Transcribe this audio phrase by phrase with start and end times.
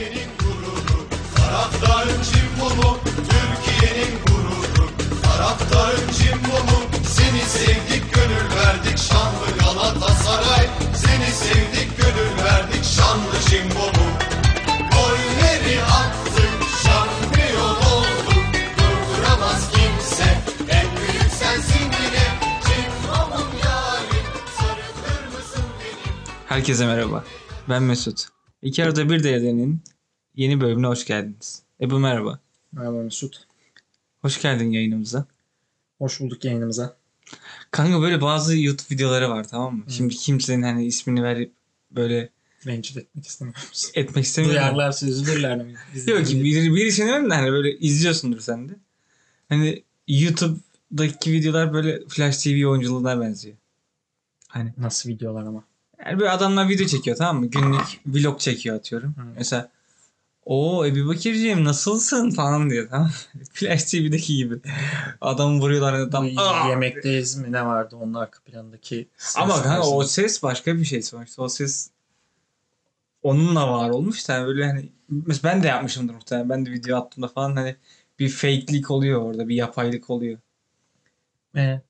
[0.00, 4.90] Türkiye'nin gururu Taraftarın cimbomu Türkiye'nin gururu.
[5.22, 10.66] Taraftarın cimbomu Seni sevdik gönül verdik şanlı Galatasaray.
[10.94, 14.06] Seni sevdik gönül verdik şanlı cimbomu
[14.92, 18.44] Golleri attık şampiyon olduk
[18.78, 20.38] Durduramaz kimse
[20.70, 22.26] En büyük sensin yine.
[22.66, 24.26] Cimbomum yarim
[26.48, 27.24] Herkese merhaba.
[27.68, 28.28] Ben Mesut.
[28.62, 29.82] İki arada bir değerinin
[30.36, 31.62] yeni bölümüne hoş geldiniz.
[31.80, 32.40] Ebu merhaba.
[32.72, 33.46] Merhaba Mesut.
[34.20, 35.26] Hoş geldin yayınımıza.
[35.98, 36.96] Hoş bulduk yayınımıza.
[37.70, 39.84] Kanka böyle bazı YouTube videoları var tamam mı?
[39.88, 41.52] Şimdi kimsenin hani ismini verip
[41.90, 42.30] böyle
[42.66, 43.62] Rencide etmek istemiyorum.
[43.94, 44.60] etmek istemiyorum.
[44.60, 45.74] Duyarlarsa üzülürler mi?
[46.06, 48.72] Yok ki bir, bir işini de hani böyle izliyorsundur sen de.
[49.48, 53.56] Hani YouTube'daki videolar böyle Flash TV oyunculuğuna benziyor.
[54.48, 55.64] Hani Nasıl videolar ama.
[56.06, 57.46] yani böyle adamlar video çekiyor tamam mı?
[57.46, 59.14] Günlük vlog çekiyor atıyorum.
[59.16, 59.22] Hı.
[59.36, 59.70] Mesela
[60.52, 63.10] o Ebu Bakir'ciğim nasılsın falan diyor tamam?
[63.52, 64.54] Flash TV'deki gibi.
[65.20, 66.28] Adamı vuruyorlar adam.
[66.36, 70.76] Bu "Aa!" Yemekteyiz mi ne vardı onun arka plandaki ses Ama kanka o ses başka
[70.78, 71.42] bir şey sonuçta.
[71.42, 71.90] O ses
[73.22, 76.48] onunla var olmuş da yani böyle hani mesela ben de yapmışımdır muhtemelen.
[76.48, 77.76] Ben de video attığımda falan hani
[78.18, 79.48] bir fake'lik oluyor orada.
[79.48, 80.38] Bir yapaylık oluyor.
[81.56, 81.80] Ee,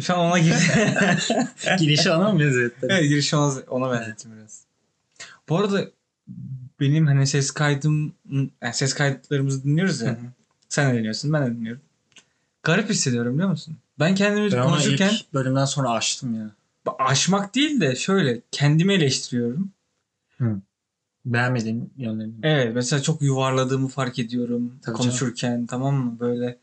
[0.00, 0.54] Şu an ona gir.
[1.78, 2.86] girişi ana mı benzetti?
[2.90, 4.64] evet giriş ona, ona benzettim biraz.
[5.48, 5.90] Bu arada
[6.80, 10.12] benim hani ses kaydım yani ses kayıtlarımızı dinliyoruz Hı ya.
[10.12, 10.16] hı.
[10.68, 11.82] Sen de dinliyorsun ben de dinliyorum.
[12.62, 13.76] Garip hissediyorum biliyor musun?
[13.98, 16.50] Ben kendimi Ben onu konuşurken ilk bölümden sonra açtım ya.
[16.98, 19.70] aşmak değil de şöyle kendimi eleştiriyorum.
[21.24, 22.34] Beğenmediğim yönlerini.
[22.42, 26.58] Evet mesela çok yuvarladığımı fark ediyorum Tabii konuşurken tamam mı böyle.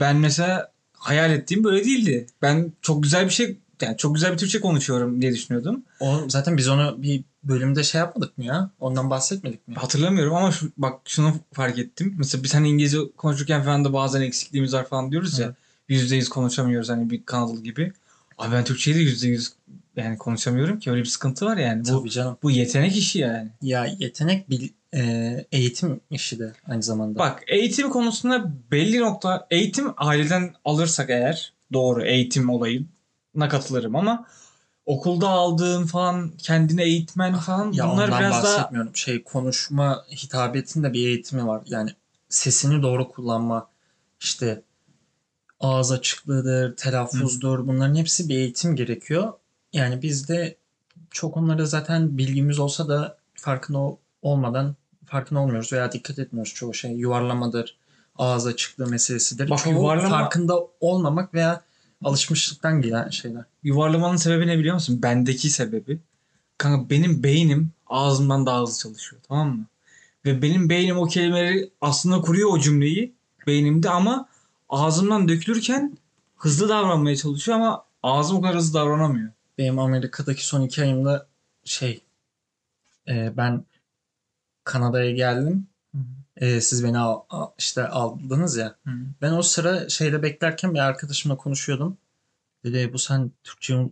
[0.00, 2.26] Ben mesela hayal ettiğim böyle değildi.
[2.42, 5.82] Ben çok güzel bir şey yani çok güzel bir Türkçe konuşuyorum diye düşünüyordum.
[6.00, 8.70] O, zaten biz onu bir bölümde şey yapmadık mı ya?
[8.80, 9.74] Ondan bahsetmedik mi?
[9.74, 12.14] Hatırlamıyorum ama şu, bak şunu fark ettim.
[12.18, 15.54] Mesela biz hani İngilizce konuşurken falan da bazen eksikliğimiz var falan diyoruz ya.
[15.88, 17.92] Yüzde yüz konuşamıyoruz hani bir kanal gibi.
[18.38, 19.52] Abi ben Türkçeyi de yüzde yüz
[19.96, 21.84] yani konuşamıyorum ki öyle bir sıkıntı var yani.
[21.84, 22.38] Bu, Tabii canım.
[22.42, 23.48] bu yetenek işi yani.
[23.62, 27.18] Ya yetenek bil, e, eğitim işi de aynı zamanda.
[27.18, 34.26] Bak eğitim konusunda belli nokta eğitim aileden alırsak eğer doğru eğitim olayına katılırım ama
[34.86, 38.96] okulda aldığın falan kendine eğitmen falan Ya bunlar ondan biraz daha bahsetmiyorum.
[38.96, 41.62] Şey konuşma hitabetinde bir eğitimi var.
[41.66, 41.90] Yani
[42.28, 43.68] sesini doğru kullanma,
[44.20, 44.62] işte
[45.60, 47.66] ağız açıklığıdır, telaffuzdur.
[47.66, 49.32] Bunların hepsi bir eğitim gerekiyor.
[49.72, 50.56] Yani bizde
[51.10, 54.74] çok onlara zaten bilgimiz olsa da farkında ol- olmadan
[55.06, 56.92] farkında olmuyoruz veya dikkat etmiyoruz çoğu şey.
[56.92, 57.76] Yuvarlamadır,
[58.16, 59.50] ağız açıklığı meselesidir.
[59.50, 61.62] Bak Çoğu yuvarlama- farkında olmamak veya
[62.04, 63.44] alışmışlıktan gelen şeyler.
[63.62, 65.02] yuvarlamanın sebebi ne biliyor musun?
[65.02, 65.98] Bendeki sebebi.
[66.58, 69.66] Kanka benim beynim ağzımdan daha hızlı çalışıyor tamam mı?
[70.24, 73.12] Ve benim beynim o kelimeleri aslında kuruyor o cümleyi
[73.46, 74.28] beynimde ama
[74.68, 75.98] ağzımdan dökülürken
[76.36, 79.30] hızlı davranmaya çalışıyor ama ağzım o kadar hızlı davranamıyor.
[79.58, 81.26] Benim Amerika'daki son iki ayımda
[81.64, 82.00] şey
[83.08, 83.64] e, ben
[84.64, 85.66] Kanada'ya geldim.
[86.36, 88.76] E, siz beni al- al- işte aldınız ya.
[88.84, 88.90] Hı.
[89.22, 91.98] Ben o sıra şeyde beklerken bir arkadaşımla konuşuyordum.
[92.64, 93.90] Dedi bu sen Türkçe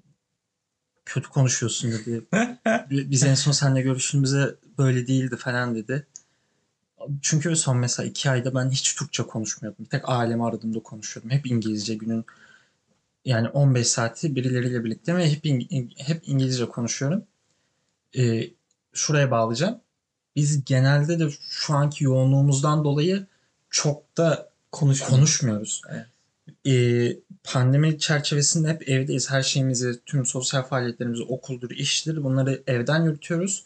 [1.04, 2.24] kötü konuşuyorsun dedi.
[2.90, 6.06] Bi- Biz en son seninle görüştüğümüzde böyle değildi falan dedi.
[7.22, 9.84] Çünkü son mesela iki ayda ben hiç Türkçe konuşmuyordum.
[9.84, 11.30] Bir tek ailemi aradığımda konuşuyordum.
[11.30, 12.24] Hep İngilizce günün
[13.24, 17.24] yani 15 saati birileriyle birlikte ve hep, İng- hep İngilizce konuşuyorum.
[18.18, 18.50] Ee,
[18.92, 19.80] şuraya bağlayacağım.
[20.36, 23.26] Biz genelde de şu anki yoğunluğumuzdan dolayı
[23.70, 25.10] çok da Konuşmuyor.
[25.10, 25.82] konuşmuyoruz.
[25.90, 26.06] Evet.
[26.66, 29.30] Ee, pandemi çerçevesinde hep evdeyiz.
[29.30, 33.64] Her şeyimizi, tüm sosyal faaliyetlerimizi, okuldur, iştir bunları evden yürütüyoruz.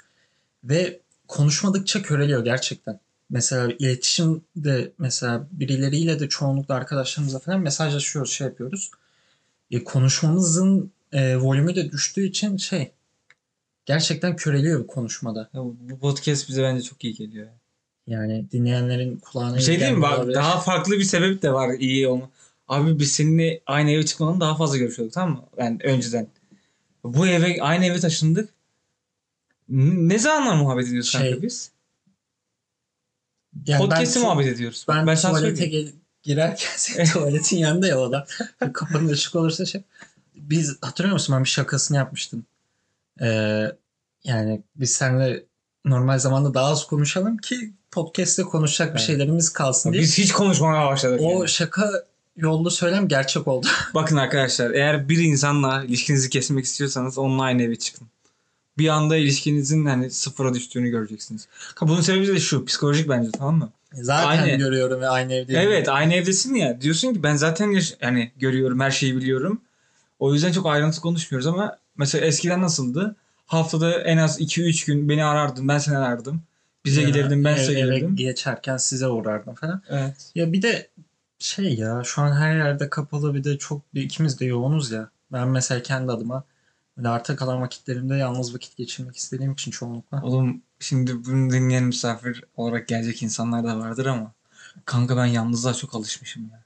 [0.64, 3.00] Ve konuşmadıkça köreliyor gerçekten.
[3.30, 8.90] Mesela iletişimde mesela birileriyle de çoğunlukla arkadaşlarımızla falan mesajlaşıyoruz, şey yapıyoruz.
[9.70, 12.92] E, konuşmamızın e, volümü de düştüğü için şey
[13.88, 15.40] gerçekten köreliyor bu konuşmada.
[15.54, 17.48] Ya bu podcast bize bence çok iyi geliyor.
[18.06, 20.02] Yani dinleyenlerin kulağına Bir şey diyeyim mi?
[20.02, 20.34] Bak, olabilir.
[20.34, 22.30] daha farklı bir sebep de var iyi olma.
[22.68, 25.44] Abi biz seninle aynı eve çıkmadan daha fazla görüşüyorduk tamam mı?
[25.58, 26.28] Yani önceden.
[27.04, 28.48] Bu eve aynı eve taşındık.
[29.68, 31.70] Ne zamanlar muhabbet ediyoruz Şey, kanka biz?
[33.66, 34.86] Yani ben Podcast'ı tu- muhabbet ediyoruz.
[34.88, 35.92] Ben, sana tuvalete gel-
[36.22, 38.26] girerken senin tuvaletin yanında ya o da.
[38.72, 39.82] Kapının ışık olursa şey.
[40.34, 42.44] Biz hatırlıyor musun ben bir şakasını yapmıştım.
[43.22, 43.64] Ee,
[44.24, 45.44] yani biz seninle
[45.84, 50.02] normal zamanda daha az konuşalım ki podcast'te konuşacak bir şeylerimiz kalsın diye.
[50.02, 51.20] Biz hiç konuşmamaya başladık.
[51.22, 51.48] O yani.
[51.48, 51.90] şaka
[52.36, 53.66] yollu söylem gerçek oldu.
[53.94, 58.08] Bakın arkadaşlar eğer bir insanla ilişkinizi kesmek istiyorsanız onunla aynı eve çıkın.
[58.78, 61.48] bir anda ilişkinizin hani sıfıra düştüğünü göreceksiniz.
[61.80, 63.70] Bunun sebebi de şu psikolojik bence tamam mı?
[63.92, 64.56] Zaten Aynı.
[64.56, 65.60] görüyorum ve aynı evdeyim.
[65.60, 66.80] Evet aynı evdesin ya.
[66.80, 69.60] Diyorsun ki ben zaten yani görüyorum her şeyi biliyorum.
[70.18, 73.16] O yüzden çok ayrıntı konuşmuyoruz ama mesela eskiden nasıldı?
[73.46, 76.42] Haftada en az 2-3 gün beni arardın ben seni arardım.
[76.84, 78.16] Bize Ya, gelirdim ben ev- size eve gelirdim.
[78.16, 79.82] geçerken size uğrardım falan.
[79.88, 80.32] Evet.
[80.34, 80.88] Ya bir de
[81.38, 85.10] şey ya şu an her yerde kapalı bir de çok bir ikimiz de yoğunuz ya.
[85.32, 86.44] Ben mesela kendi adıma
[86.96, 90.22] böyle arta kalan vakitlerimde yalnız vakit geçirmek istediğim için çoğunlukla.
[90.22, 94.32] Oğlum şimdi bunu dinleyen misafir olarak gelecek insanlar da vardır ama
[94.84, 96.62] kanka ben yalnızlığa çok alışmışım ya.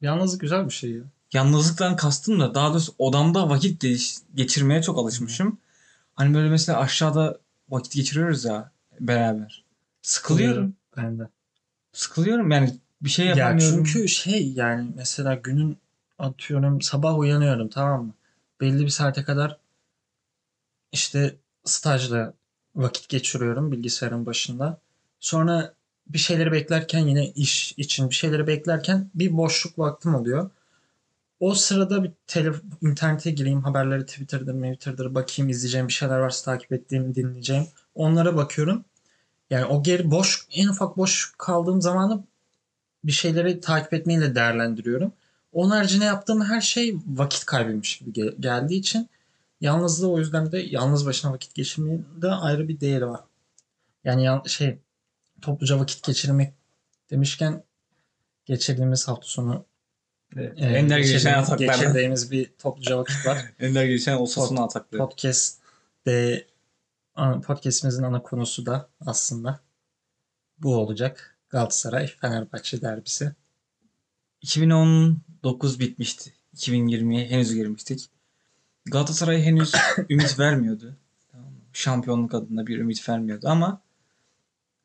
[0.00, 1.02] Yalnız güzel bir şey ya.
[1.32, 5.58] Yalnızlıktan kastım da daha doğrusu odamda vakit geç- geçirmeye çok alışmışım.
[6.14, 7.38] Hani böyle mesela aşağıda
[7.68, 9.64] vakit geçiriyoruz ya beraber.
[10.02, 10.74] Sıkılıyorum.
[10.96, 11.28] Ben de.
[11.92, 13.84] Sıkılıyorum yani bir şey Ya yapamıyorum.
[13.84, 15.78] çünkü şey yani mesela günün
[16.18, 18.12] atıyorum sabah uyanıyorum tamam mı?
[18.60, 19.56] Belli bir saate kadar
[20.92, 22.34] işte stajla
[22.76, 24.80] vakit geçiriyorum bilgisayarın başında.
[25.20, 25.74] Sonra
[26.06, 30.50] bir şeyleri beklerken yine iş için bir şeyleri beklerken bir boşluk vaktim oluyor.
[31.40, 36.72] O sırada bir telef internete gireyim haberleri Twitter'dır, Twitter'dır bakayım izleyeceğim bir şeyler varsa takip
[36.72, 37.66] ettiğim dinleyeceğim.
[37.94, 38.84] Onlara bakıyorum.
[39.50, 42.24] Yani o geri boş en ufak boş kaldığım zamanı
[43.04, 45.12] bir şeyleri takip etmeyle değerlendiriyorum.
[45.52, 49.08] Onun haricinde yaptığım her şey vakit kaybıymış gibi gel- geldiği için
[49.60, 53.20] yalnızlığı o yüzden de yalnız başına vakit geçirmenin de ayrı bir değeri var.
[54.04, 54.78] Yani yan- şey
[55.42, 56.52] topluca vakit geçirmek
[57.10, 57.62] demişken
[58.44, 59.64] geçirdiğimiz hafta sonu
[60.36, 60.54] Evet.
[60.58, 61.80] Ender geçen geçirdiğimiz- ataklardan.
[61.80, 63.52] geçirdiğimiz bir topluca vakit var.
[63.60, 64.98] Ender geçen olsasını ataklı.
[64.98, 66.46] Podcast'te
[67.14, 69.60] ana- podcast'imizin ana konusu da aslında
[70.58, 71.36] bu olacak.
[71.50, 73.32] Galatasaray Fenerbahçe derbisi.
[74.42, 76.32] 2019 bitmişti.
[76.56, 78.10] 2020'ye henüz girmiştik.
[78.86, 79.72] Galatasaray henüz
[80.10, 80.96] ümit vermiyordu.
[81.72, 83.80] Şampiyonluk adına bir ümit vermiyordu ama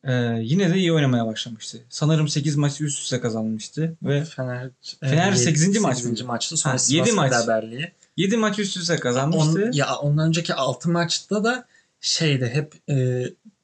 [0.04, 1.78] e, yine de iyi oynamaya başlamıştı.
[1.90, 4.70] Sanırım 8 maç üst üste kazanmıştı ve Fener,
[5.00, 6.32] Fener yedi- sekizinci maç sekizinci mıydı?
[6.34, 6.58] maçtı.
[6.58, 7.32] Sonra Ha, Sivas yedi maç.
[7.32, 7.92] beraberliği.
[8.18, 9.70] 7 maç üst üste On, kazanmıştı.
[9.74, 11.66] ya ondan önceki 6 maçta da
[12.02, 13.24] şeydi hep e,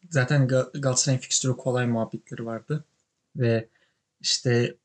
[0.09, 2.83] zaten Ga- Galatasaray'ın fikstürü kolay muhabbetleri vardı.
[3.36, 3.68] Ve
[4.21, 4.75] işte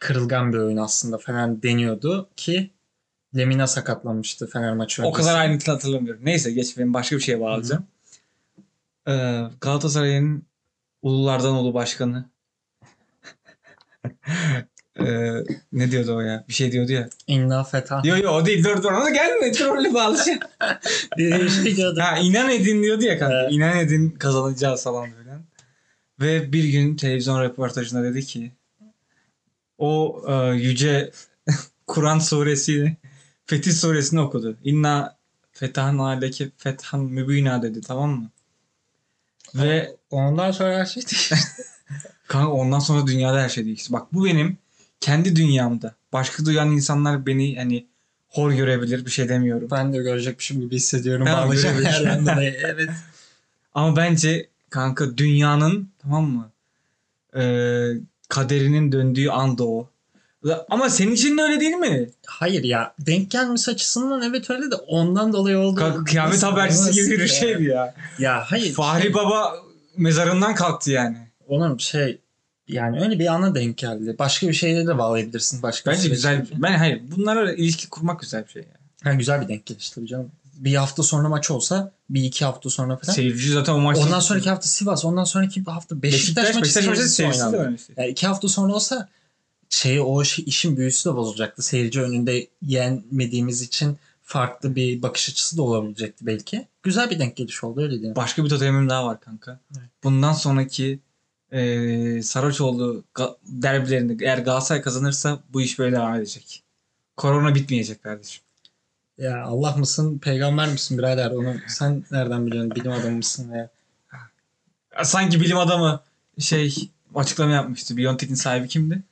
[0.00, 2.70] kırılgan bir oyun aslında Fener deniyordu ki
[3.36, 5.22] Lemina sakatlanmıştı Fener maçı O öncesi.
[5.22, 6.20] kadar ayrıntılı hatırlamıyorum.
[6.24, 7.86] Neyse geç ben başka bir şeye bağlayacağım.
[9.08, 10.42] Ee, Galatasaray'ın
[11.02, 12.30] ululardan ulu başkanı
[14.98, 16.44] Ee, ne diyordu o ya?
[16.48, 17.08] Bir şey diyordu ya.
[17.26, 18.02] İnna Fetha.
[18.04, 20.38] Yo yo o değil dur dur ona gelme trollü bağlayacağım.
[21.18, 22.00] bir şey diyordu.
[22.00, 23.42] ha inan edin diyordu ya kanka.
[23.42, 23.52] Evet.
[23.52, 25.42] İnan edin kazanacağız falan falan.
[26.20, 28.52] Ve bir gün televizyon röportajında dedi ki
[29.78, 31.10] o e, yüce
[31.86, 32.96] Kur'an suresi
[33.46, 34.56] Fetih suresini okudu.
[34.64, 35.18] İnna
[35.52, 38.30] fetahna aleke fethan mübina dedi tamam mı?
[39.54, 41.36] Ve Ondan sonra her şey değişti.
[42.28, 43.92] kanka ondan sonra dünyada her şey değişti.
[43.92, 44.58] Bak bu benim
[45.00, 45.94] kendi dünyamda.
[46.12, 47.86] Başka duyan insanlar beni hani
[48.28, 49.68] hor görebilir bir şey demiyorum.
[49.70, 51.26] ben de görecekmişim gibi hissediyorum.
[51.26, 52.04] Tamam, Bağlayacağım görebilirsin.
[52.04, 52.56] yerden dolayı.
[52.64, 52.90] Evet.
[53.74, 56.50] Ama bence kanka dünyanın tamam mı?
[57.36, 57.90] Ee,
[58.28, 59.88] kaderinin döndüğü anda o.
[60.70, 62.10] Ama senin için de öyle değil mi?
[62.26, 65.80] Hayır ya denk gelmesi açısından evet öyle de ondan dolayı oldu.
[65.80, 67.94] Kanka, kıyamet Nasıl- habercisi gibi bir nasıl şeydi ya.
[68.18, 68.72] Ya hayır.
[68.72, 69.54] Fahri şey, Baba
[69.96, 71.16] mezarından kalktı yani.
[71.48, 72.18] Onun şey
[72.68, 74.16] yani öyle bir ana denk geldi.
[74.18, 75.62] Başka bir şeyle de bağlayabilirsin.
[75.62, 76.46] Başka Bence bir güzel.
[76.46, 76.62] süreç.
[76.62, 78.80] Ben hayır bunlara ilişki kurmak güzel bir şey yani.
[79.02, 80.30] Ha, güzel bir denk geliş tabii canım.
[80.54, 83.14] Bir hafta sonra maç olsa bir iki hafta sonra falan.
[83.14, 85.04] Seyirci zaten o maçta Ondan sonraki hafta Sivas.
[85.04, 87.76] Ondan sonraki hafta Beşiktaş, Beşiktaş, maçı Beşiktaş maçı de oynandı.
[87.96, 89.08] Yani iki hafta sonra olsa
[89.70, 91.62] şey o şey, işin büyüsü de bozulacaktı.
[91.62, 96.66] Seyirci önünde yenmediğimiz için farklı bir bakış açısı da olabilecekti belki.
[96.82, 98.16] Güzel bir denk geliş oldu öyle diyeyim.
[98.16, 99.60] Başka bir totemim daha var kanka.
[99.78, 99.88] Evet.
[100.04, 100.98] Bundan sonraki
[101.52, 103.04] e, Saraçoğlu
[103.46, 106.62] derbilerinde eğer Galatasaray kazanırsa bu iş böyle devam edecek.
[107.16, 108.42] Korona bitmeyecek kardeşim.
[109.18, 113.70] Ya Allah mısın peygamber misin birader onu sen nereden biliyorsun bilim adamı mısın ya?
[114.98, 116.00] Ya Sanki bilim adamı
[116.38, 117.96] şey açıklama yapmıştı.
[117.96, 119.02] Biontech'in sahibi kimdi?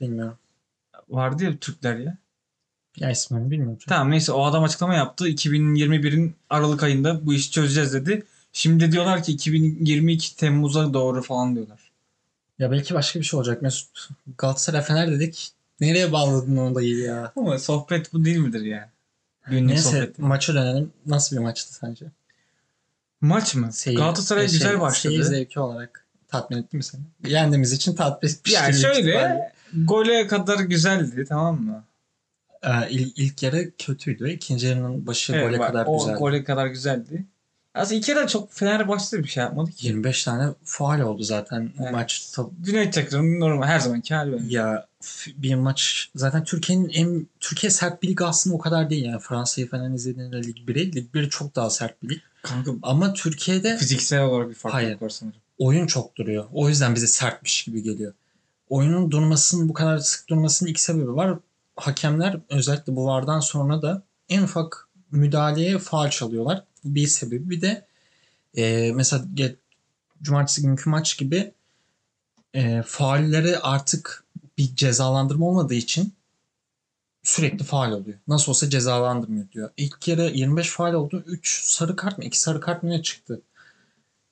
[0.00, 0.38] Bilmiyorum.
[1.08, 2.16] Vardı ya Türkler ya.
[2.96, 3.78] Ya ismini bilmiyorum.
[3.88, 5.28] Tamam neyse o adam açıklama yaptı.
[5.28, 8.26] 2021'in Aralık ayında bu işi çözeceğiz dedi.
[8.52, 11.90] Şimdi diyorlar ki 2022 Temmuz'a doğru falan diyorlar.
[12.58, 14.08] Ya belki başka bir şey olacak Mesut.
[14.38, 15.50] Galatasaray Fener dedik.
[15.80, 17.32] Nereye bağladın onu da iyi ya.
[17.36, 18.90] Ama sohbet bu değil midir ya?
[19.46, 20.18] Günlük Neyse sohbet.
[20.18, 20.92] maça dönelim.
[21.06, 22.06] Nasıl bir maçtı sence?
[23.20, 23.72] Maç mı?
[23.72, 25.12] Seyir- Galatasaray e, şey, güzel başladı.
[25.12, 27.00] Seyir zevki olarak tatmin etti mi seni?
[27.26, 28.52] Yendiğimiz için tatmin etmiştir.
[28.62, 29.52] Yani şöyle
[29.84, 31.84] gole kadar güzeldi tamam mı?
[32.62, 34.30] Ee, il- ilk yarı kötüydü.
[34.30, 36.18] İkinci yarının başı Evet, gole bak, kadar o güzeldi.
[36.18, 37.24] gole kadar güzeldi.
[37.74, 39.86] Aslında iki kere çok Fenerbahçe'de bir şey yapmadı ki.
[39.86, 41.92] 25 tane faal oldu zaten Evet.
[41.92, 42.46] maçta.
[42.62, 44.56] Cüneyt Çakır'ın normal her zamanki hali bence.
[44.56, 44.86] Ya
[45.36, 49.68] bir maç zaten Türkiye'nin en Türkiye sert bir lig aslında o kadar değil yani Fransa'yı
[49.70, 52.20] falan izlediğinde lig 1'i lig 1 çok daha sert bir lig.
[52.42, 55.38] Kanka Ama Türkiye'de fiziksel olarak bir farklılık var sanırım.
[55.58, 56.44] oyun çok duruyor.
[56.52, 58.12] O yüzden bize sertmiş gibi geliyor.
[58.68, 61.38] Oyunun durmasının bu kadar sık durmasının iki sebebi var.
[61.76, 66.64] Hakemler özellikle bu vardan sonra da en ufak müdahaleye faal çalıyorlar.
[66.84, 67.50] Bu bir sebebi.
[67.50, 67.86] Bir de
[68.56, 69.24] e, mesela
[70.22, 71.52] cumartesi günkü maç gibi
[72.54, 74.24] e, faulleri artık
[74.58, 76.14] bir cezalandırma olmadığı için
[77.22, 78.18] sürekli faal oluyor.
[78.28, 79.70] Nasıl olsa cezalandırmıyor diyor.
[79.76, 81.22] İlk yarı 25 faal oldu.
[81.26, 82.24] 3 sarı kart mı?
[82.24, 83.40] 2 sarı kart mı ne çıktı?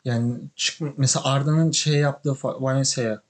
[0.05, 3.23] Yani çık mesela Arda'nın şey yaptığı Valencia'ya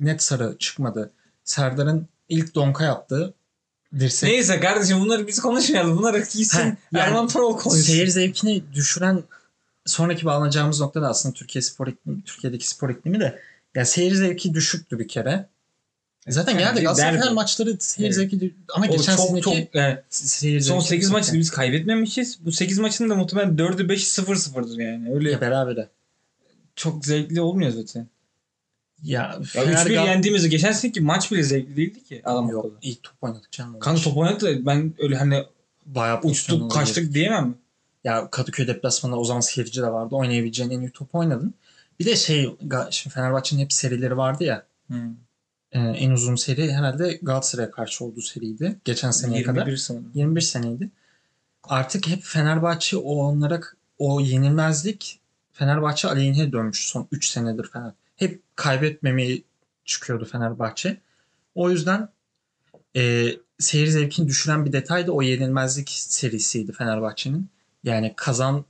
[0.00, 1.12] net sarı çıkmadı.
[1.44, 3.34] Serdar'ın ilk donka yaptığı
[3.98, 4.30] dirsek.
[4.30, 5.98] Neyse kardeşim bunları biz konuşmayalım.
[5.98, 7.82] Bunları gitsin yani Erman Torol konuşsun.
[7.92, 9.22] Seyir zevkini düşüren
[9.86, 13.38] sonraki bağlanacağımız nokta da aslında Türkiye spor iklimi, Türkiye'deki spor iklimi de
[13.74, 15.48] yani seyir zevki düşüktü bir kere.
[16.28, 17.18] Zaten Yani geldi Galatasaray.
[17.20, 18.14] Fener maçları seyir Evet.
[18.16, 21.12] zevki ama O geçen çok seneki çok yani seyir son zevki 8 yüksekti.
[21.12, 22.38] maçı biz kaybetmemişiz.
[22.44, 25.14] Bu 8 maçın da muhtemelen 4'ü 5'i 0-0'dır yani.
[25.14, 25.88] Öyle ya berabere.
[26.76, 28.08] çok zevkli olmuyor zaten.
[29.02, 32.64] Ya, Ya Fener 3-1 Gal- yendiğimizde geçen seneki maç bile zevkli değildi ki adam Yok
[32.64, 32.78] akıllı.
[32.82, 33.78] iyi top oynadık canım.
[33.80, 35.44] Kanka top oynadık da ben öyle hani
[35.86, 37.54] Bayağı uçtuk kaçtık diyemem.
[38.04, 40.14] Ya Kadıköy deplasmanında o zaman seyirci de vardı.
[40.14, 41.54] Oynayabileceğin en iyi top oynadın.
[42.00, 42.56] Bir de şey
[42.90, 44.66] şimdi Fenerbahçe'nin hep serileri vardı ya.
[44.90, 44.96] Hı.
[45.72, 48.76] Ee, en uzun seri herhalde Galatasaray'a karşı olduğu seriydi.
[48.84, 49.76] Geçen seneye 21 kadar.
[49.76, 50.10] sanırım.
[50.14, 50.90] 21 seneydi.
[51.64, 53.60] Artık hep Fenerbahçe o onlara
[53.98, 55.20] o yenilmezlik
[55.52, 57.94] Fenerbahçe aleyhine dönmüş son 3 senedir falan.
[58.16, 59.44] Hep kaybetmemeyi
[59.84, 61.00] çıkıyordu Fenerbahçe.
[61.54, 62.08] O yüzden
[62.96, 63.26] e,
[63.58, 67.48] seyir zevkini düşüren bir detay da o yenilmezlik serisiydi Fenerbahçe'nin.
[67.84, 68.64] Yani kazan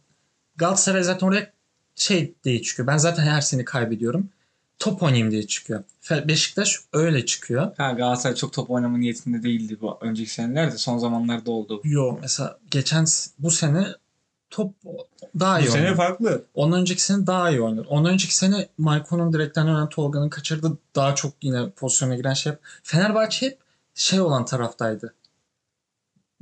[0.56, 1.52] Galatasaray zaten oraya
[1.94, 2.86] şey diye çıkıyor.
[2.86, 4.30] Ben zaten her sene kaybediyorum.
[4.78, 5.84] Top oynayayım diye çıkıyor.
[6.10, 7.76] Beşiktaş öyle çıkıyor.
[7.76, 10.78] Ha Galatasaray çok top oynama niyetinde değildi bu önceki senelerde.
[10.78, 11.80] Son zamanlarda oldu.
[11.84, 13.06] Yo mesela geçen
[13.38, 13.86] bu sene
[14.50, 14.74] top
[15.40, 15.96] daha iyi Bu sene oynadı.
[15.96, 16.44] farklı.
[16.54, 17.86] Ondan önceki sene daha iyi oynadı.
[17.88, 22.52] Ondan önceki sene Marco'nun direkten önen Tolga'nın kaçırdığı daha çok yine pozisyona giren şey.
[22.82, 23.58] Fenerbahçe hep
[23.94, 25.14] şey olan taraftaydı.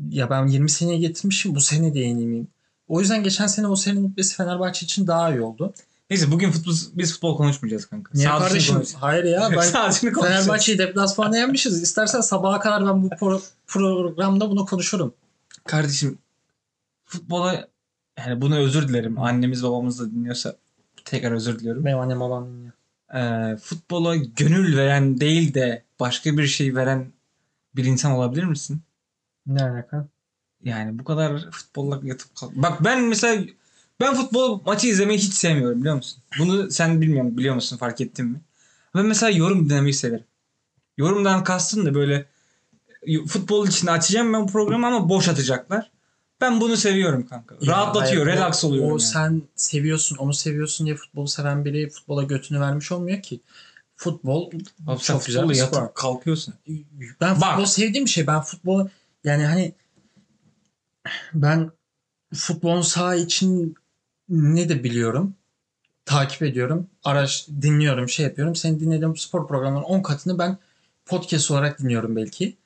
[0.08, 2.48] Ya ben 20 seneye getirmişim bu sene de yenilmeyeyim.
[2.88, 5.72] O yüzden geçen sene o senenin bitmesi Fenerbahçe için daha iyi oldu.
[6.10, 8.10] Neyse bugün futbol, biz futbol konuşmayacağız kanka.
[8.14, 8.98] Niye Sağ dışını kardeşim?
[9.00, 10.44] Hayır ya ben Sağ dışını konuşacağız.
[10.46, 11.82] Fenerbahçe'yi deplasmanda yenmişiz.
[11.82, 15.14] İstersen sabaha kadar ben bu pro- programda bunu konuşurum.
[15.66, 16.18] Kardeşim
[17.04, 17.68] futbola
[18.18, 19.18] yani buna özür dilerim.
[19.18, 20.56] Annemiz babamız da dinliyorsa
[21.04, 21.84] tekrar özür diliyorum.
[21.84, 22.72] Benim annem babam dinliyor.
[23.14, 27.12] Ee, futbola gönül veren değil de başka bir şey veren
[27.76, 28.82] bir insan olabilir misin?
[29.46, 30.08] Ne alaka?
[30.64, 32.56] Yani bu kadar futbolla yatıp kalk.
[32.56, 33.44] Bak ben mesela
[34.00, 36.22] ben futbol maçı izlemeyi hiç sevmiyorum biliyor musun?
[36.38, 38.40] Bunu sen bilmiyorum biliyor musun fark ettin mi?
[38.94, 40.24] Ben mesela yorum dinlemeyi severim.
[40.96, 42.26] Yorumdan kastım da böyle
[43.26, 45.90] futbol için açacağım ben programı ama boş atacaklar.
[46.40, 47.54] Ben bunu seviyorum kanka.
[47.60, 48.88] Ya Rahatlatıyor, hayır, o- relax oluyorum.
[48.88, 49.00] O yani.
[49.00, 53.40] sen seviyorsun, onu seviyorsun diye futbolu seven biri futbola götünü vermiş olmuyor ki.
[53.96, 54.50] Futbol
[54.86, 55.94] Abi çok güzel bir yatıp spor.
[55.94, 56.54] kalkıyorsun.
[57.20, 57.50] Ben Bak.
[57.50, 58.26] futbol sevdiğim bir şey.
[58.26, 58.88] Ben futbol
[59.24, 59.72] yani hani
[61.34, 61.70] ben
[62.34, 63.74] futbolun saha için
[64.28, 65.34] ne de biliyorum.
[66.04, 66.86] Takip ediyorum.
[67.04, 68.54] Araç dinliyorum, şey yapıyorum.
[68.56, 70.58] Senin dinlediğin spor programlarının 10 katını ben
[71.06, 72.56] podcast olarak dinliyorum belki.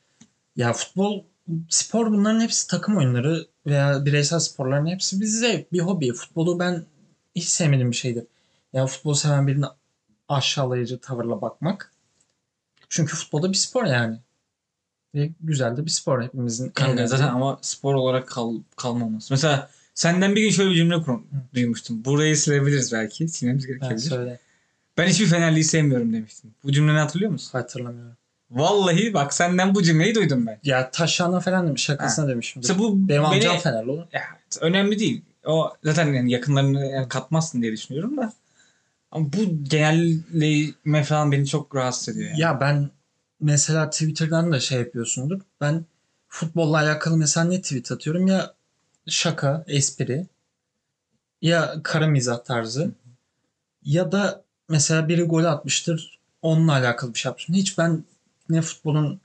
[0.57, 1.23] Ya futbol,
[1.69, 6.13] spor bunların hepsi takım oyunları veya bireysel sporların hepsi bir zevk, bir hobi.
[6.13, 6.85] Futbolu ben
[7.35, 8.25] hiç sevmediğim bir şeydir.
[8.73, 9.67] Ya futbol seven birine
[10.29, 11.93] aşağılayıcı tavırla bakmak.
[12.89, 14.19] Çünkü futbolda bir spor yani.
[15.15, 16.69] Ve güzel de bir spor hepimizin.
[16.69, 19.33] Kanka zaten ama spor olarak kal, kalmaması.
[19.33, 21.21] Mesela senden bir gün şöyle bir cümle kur,
[21.55, 22.05] duymuştum.
[22.05, 23.29] Burayı silebiliriz belki.
[23.29, 23.99] Silmemiz gerekebilir.
[23.99, 24.39] söyle.
[24.99, 26.51] ben hiçbir Fenerli'yi sevmiyorum demiştim.
[26.65, 27.59] Bu cümleni hatırlıyor musun?
[27.59, 28.17] Hatırlamıyorum.
[28.51, 30.61] Vallahi bak senden bu cümleyi duydum ben.
[30.65, 31.83] Ya Taşyan'dan falan demiş.
[31.83, 32.63] Şakasına demişim.
[32.63, 34.09] İşte bu Benim beni, amcam Fenerli oğlum.
[34.13, 34.23] Ya,
[34.61, 35.23] önemli değil.
[35.47, 38.33] O zaten yani yakınlarını yani katmazsın diye düşünüyorum da.
[39.11, 42.31] Ama bu genelleme falan beni çok rahatsız ediyor.
[42.31, 42.41] Yani.
[42.41, 42.91] Ya ben
[43.41, 45.41] mesela Twitter'dan da şey yapıyorsundur.
[45.61, 45.85] Ben
[46.29, 48.55] futbolla alakalı mesela ne tweet atıyorum ya
[49.07, 50.27] şaka, espri
[51.43, 52.91] ya kara mizah tarzı
[53.85, 57.55] ya da mesela biri gol atmıştır onunla alakalı bir şey yapmışım.
[57.55, 58.05] Hiç ben
[58.49, 59.21] ne futbolun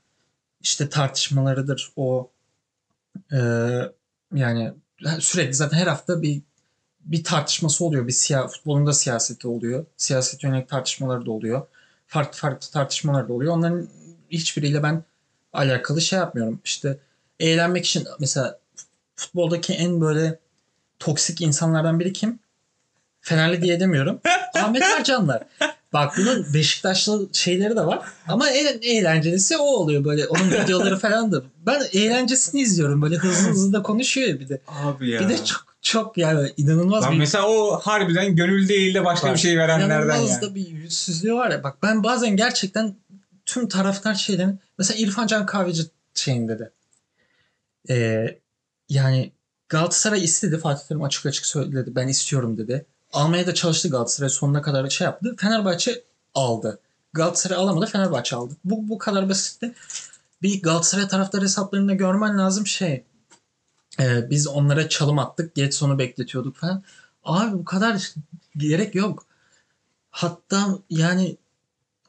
[0.60, 2.30] işte tartışmalarıdır o
[3.32, 3.38] e,
[4.34, 4.72] yani
[5.18, 6.42] sürekli zaten her hafta bir
[7.04, 8.06] bir tartışması oluyor.
[8.06, 9.86] Bir siya, futbolun da siyaseti oluyor.
[9.96, 11.66] Siyaset yönelik tartışmaları da oluyor.
[12.06, 13.52] Farklı farklı tartışmalar da oluyor.
[13.52, 13.88] Onların
[14.30, 15.04] hiçbiriyle ben
[15.52, 16.60] alakalı şey yapmıyorum.
[16.64, 16.98] İşte
[17.40, 18.58] eğlenmek için mesela
[19.16, 20.38] futboldaki en böyle
[20.98, 22.38] toksik insanlardan biri kim?
[23.20, 24.20] Fenerli diye demiyorum.
[24.54, 25.42] Ahmet Ercanlar.
[25.94, 28.00] Bak bunun Beşiktaşlı şeyleri de var.
[28.28, 30.26] Ama en eğlencelisi o oluyor böyle.
[30.26, 31.42] Onun videoları falan da.
[31.66, 33.02] Ben eğlencesini izliyorum.
[33.02, 34.60] Böyle hızlı hızlı da konuşuyor ya bir de.
[34.68, 35.20] Abi ya.
[35.20, 39.26] Bir de çok çok yani inanılmaz Lan bir mesela o harbiden gönül değil de başka
[39.26, 40.42] Bak, bir şey verenlerden İnanılmaz yani.
[40.42, 41.64] da bir yüzsüzlüğü var ya.
[41.64, 42.96] Bak ben bazen gerçekten
[43.46, 45.82] tüm taraftar şeylerin mesela İrfan Can Kahveci
[46.14, 46.70] şeyinde de
[47.90, 48.38] ee,
[48.88, 49.32] yani
[49.68, 50.58] Galatasaray istedi.
[50.58, 51.94] Fatih Terim açık açık söyledi.
[51.94, 52.86] Ben istiyorum dedi.
[53.14, 55.36] Almaya da çalıştı Galatasaray sonuna kadar şey yaptı.
[55.38, 56.04] Fenerbahçe
[56.34, 56.78] aldı.
[57.12, 57.86] Galatasaray alamadı.
[57.86, 58.54] Fenerbahçe aldı.
[58.64, 59.74] Bu, bu kadar basitti.
[60.42, 63.04] Bir Galatasaray taraftar hesaplarında görmen lazım şey.
[64.00, 65.54] ee, biz onlara çalım attık.
[65.54, 66.82] Getson'u bekletiyorduk falan.
[67.24, 68.14] Abi bu kadar
[68.56, 69.26] gerek yok.
[70.10, 71.36] Hatta yani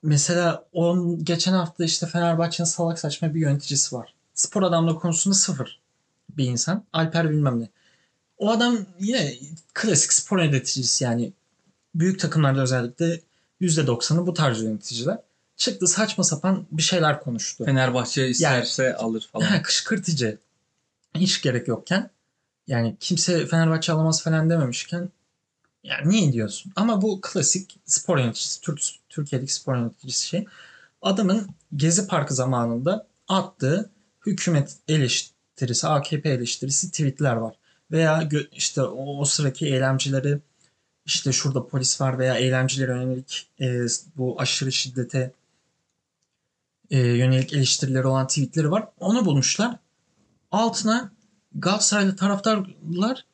[0.04, 4.14] mesela on geçen hafta işte Fenerbahçe'nin salak saçma bir yöneticisi var.
[4.34, 5.80] Spor adamla konusunda sıfır
[6.38, 6.84] bir insan.
[6.94, 7.70] Alper bilmem ne.
[8.38, 9.34] O adam yine
[9.74, 11.34] klasik spor yöneticisi yani
[11.96, 13.22] büyük takımlarda özellikle
[13.62, 15.18] %90'ı bu tarz yöneticiler.
[15.58, 17.66] Çıktı saçma sapan bir şeyler konuştu.
[17.66, 19.46] Fenerbahçe isterse alır falan.
[19.46, 20.38] Ha, kışkırtıcı.
[21.16, 22.10] Hiç gerek yokken
[22.68, 25.10] yani kimse Fenerbahçe alamaz falan dememişken
[25.84, 26.72] yani niye diyorsun?
[26.76, 30.46] Ama bu klasik spor yöneticisi, Türk, Türkiye'deki spor yöneticisi şey.
[31.02, 33.90] Adamın Gezi Parkı zamanında attığı
[34.26, 37.56] hükümet eleştirisi, AKP eleştirisi tweetler var.
[37.92, 40.40] Veya işte o, o sıraki eylemcileri
[41.06, 43.86] işte şurada polis var veya eylemcilere yönelik e,
[44.18, 45.32] bu aşırı şiddete
[46.90, 48.88] e, yönelik eleştirileri olan tweetleri var.
[49.00, 49.78] Onu bulmuşlar.
[50.52, 51.12] Altına
[51.56, 53.26] Galatasaraylı taraftarlar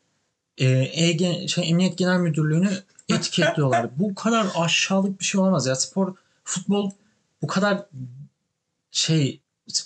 [0.57, 2.69] e, EG, şey, Emniyet Genel Müdürlüğü'nü
[3.09, 3.99] etiketliyorlar.
[3.99, 5.75] bu kadar aşağılık bir şey olamaz ya.
[5.75, 6.91] Spor, futbol
[7.41, 7.85] bu kadar
[8.91, 9.41] şey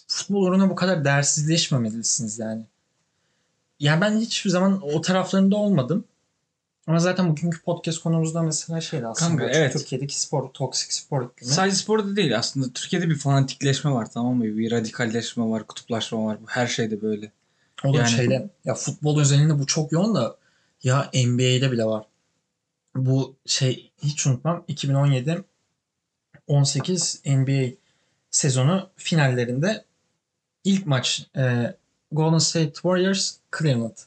[0.08, 2.66] futbol uğruna bu kadar değersizleşmemelisiniz yani.
[3.80, 6.06] Yani ben hiçbir zaman o taraflarında olmadım.
[6.88, 9.30] Ama zaten bugünkü podcast konumuzda mesela şeydi aslında.
[9.30, 9.74] Kanka, evet.
[9.74, 11.52] Türkiye'deki spor, toksik spor iklimi.
[11.52, 12.74] Sadece sporda değil aslında.
[12.74, 14.44] Türkiye'de bir fanatikleşme var tamam mı?
[14.44, 16.38] Bir radikalleşme var, kutuplaşma var.
[16.48, 17.32] Her şeyde böyle.
[17.84, 20.38] O da Yani- şeyde ya futbol özelinde bu çok yoğun da
[20.84, 22.06] ya NBA'de bile var.
[22.96, 25.44] Bu şey hiç unutmam 2017
[26.48, 27.76] 18 NBA
[28.32, 29.86] sezonu finallerinde
[30.64, 31.74] ilk maç e,
[32.12, 33.98] Golden State Warriors Cleveland.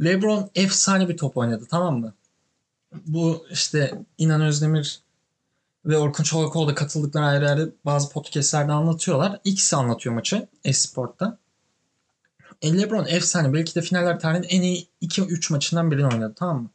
[0.00, 2.14] LeBron efsane bir top oynadı tamam mı?
[3.06, 5.00] Bu işte İnan Özdemir
[5.84, 9.40] ve Orkun Çolakoğlu da katıldıkları ayrı ayrı bazı podcastlerde anlatıyorlar.
[9.44, 11.38] İkisi anlatıyor maçı Esport'ta.
[12.62, 13.52] E, LeBron efsane.
[13.52, 16.70] Belki de finaller tarihinin en iyi 2-3 maçından birini oynadı tamam mı?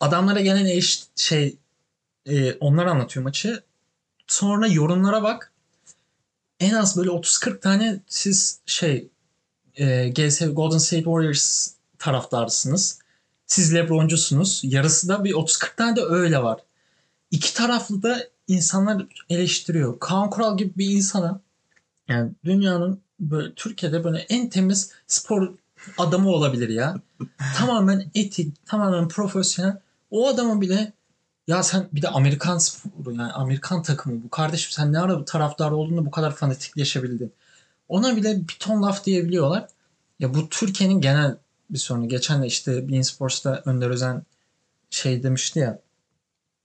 [0.00, 1.56] Adamlara gelen eş, şey
[2.26, 3.62] e, onlar anlatıyor maçı.
[4.26, 5.52] Sonra yorumlara bak.
[6.60, 9.08] En az böyle 30-40 tane siz şey
[9.78, 12.98] e, GS Golden State Warriors taraftarısınız.
[13.46, 14.60] Siz LeBroncusunuz.
[14.64, 16.60] Yarısı da bir 30-40 tane de öyle var.
[17.30, 19.98] İki taraflı da insanlar eleştiriyor.
[20.00, 21.40] Kaan Kural gibi bir insana
[22.08, 25.52] yani dünyanın böyle Türkiye'de böyle en temiz spor
[25.98, 27.00] adamı olabilir ya.
[27.56, 29.76] tamamen etik, tamamen profesyonel.
[30.10, 30.92] O adamı bile
[31.46, 35.24] ya sen bir de Amerikan sporu yani Amerikan takımı bu kardeşim sen ne ara bu
[35.24, 37.32] taraftar olduğunda bu kadar fanatikleşebildin.
[37.88, 39.68] Ona bile bir ton laf diyebiliyorlar.
[40.18, 41.36] Ya bu Türkiye'nin genel
[41.70, 42.08] bir sorunu.
[42.08, 44.22] Geçen de işte Bein Sports'ta Önder Özen
[44.90, 45.78] şey demişti ya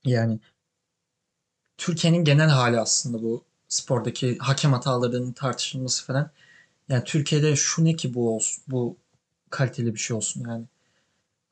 [0.04, 0.38] yani
[1.78, 6.30] Türkiye'nin genel hali aslında bu spordaki hakem hatalarının tartışılması falan.
[6.88, 8.96] Yani Türkiye'de şu ne ki bu olsun, bu
[9.50, 10.64] kaliteli bir şey olsun yani.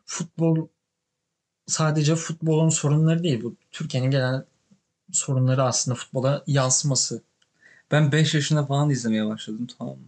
[0.07, 0.69] Futbol
[1.67, 3.43] sadece futbolun sorunları değil.
[3.43, 4.45] Bu Türkiye'nin genel
[5.13, 7.23] sorunları aslında futbola yansıması.
[7.93, 10.05] Ben 5 yaşında falan izlemeye başladım tamam mı?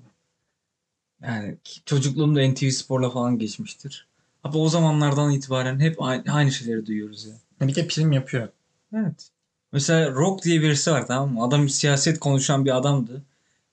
[1.23, 4.07] Yani çocukluğumda NTV Spor'la falan geçmiştir.
[4.45, 7.35] Abi o zamanlardan itibaren hep aynı, şeyleri duyuyoruz ya.
[7.61, 8.49] Bir de prim yapıyor.
[8.95, 9.29] Evet.
[9.73, 11.45] Mesela Rock diye birisi var tamam mı?
[11.45, 13.23] Adam siyaset konuşan bir adamdı.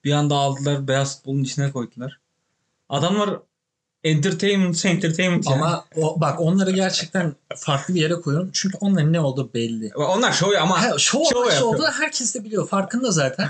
[0.04, 2.18] Bir anda aldılar beyaz futbolun içine koydular.
[2.88, 3.38] Adamlar
[4.04, 5.62] entertainment entertainment yani.
[5.62, 8.50] Ama o, bak onları gerçekten farklı bir yere koyuyorum.
[8.52, 9.92] Çünkü onların ne olduğu belli.
[9.94, 11.62] Onlar show ama Ha, şov, şov yapıyor.
[11.62, 12.68] olduğunu herkes de biliyor.
[12.68, 13.48] Farkında zaten.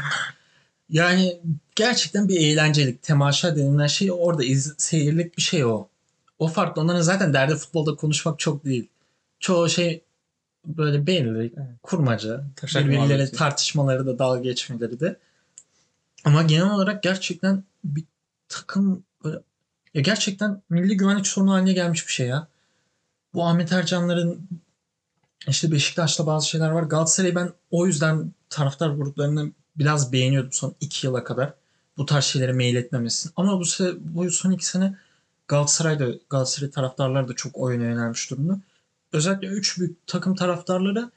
[0.92, 1.40] Yani
[1.74, 3.02] gerçekten bir eğlencelik.
[3.02, 5.88] Temaşa denilen şey orada iz, seyirlik bir şey o.
[6.38, 6.82] O farklı.
[6.82, 8.88] Onların zaten derdi futbolda konuşmak çok değil.
[9.40, 10.02] Çoğu şey
[10.66, 11.52] böyle belli.
[11.82, 12.44] Kurmaca.
[12.56, 13.36] Taşak birbirleri muhabbeti.
[13.36, 15.16] tartışmaları da dalga geçmeleri de.
[16.24, 18.04] Ama genel olarak gerçekten bir
[18.48, 19.38] takım böyle
[19.94, 22.48] ya gerçekten milli güvenlik sorunu haline gelmiş bir şey ya.
[23.34, 24.48] Bu Ahmet Ercanların
[25.48, 26.82] işte Beşiktaş'ta bazı şeyler var.
[26.82, 31.54] Galatasaray'ı ben o yüzden taraftar gruplarını biraz beğeniyordum son iki yıla kadar.
[31.96, 33.32] Bu tarz şeylere mail etmemesin.
[33.36, 34.94] Ama bu, se- bu son iki sene
[35.48, 38.60] Galatasaray'da Galatasaray taraftarlar da çok oyuna yönelmiş durumda.
[39.12, 41.10] özellikle üç büyük takım taraftarları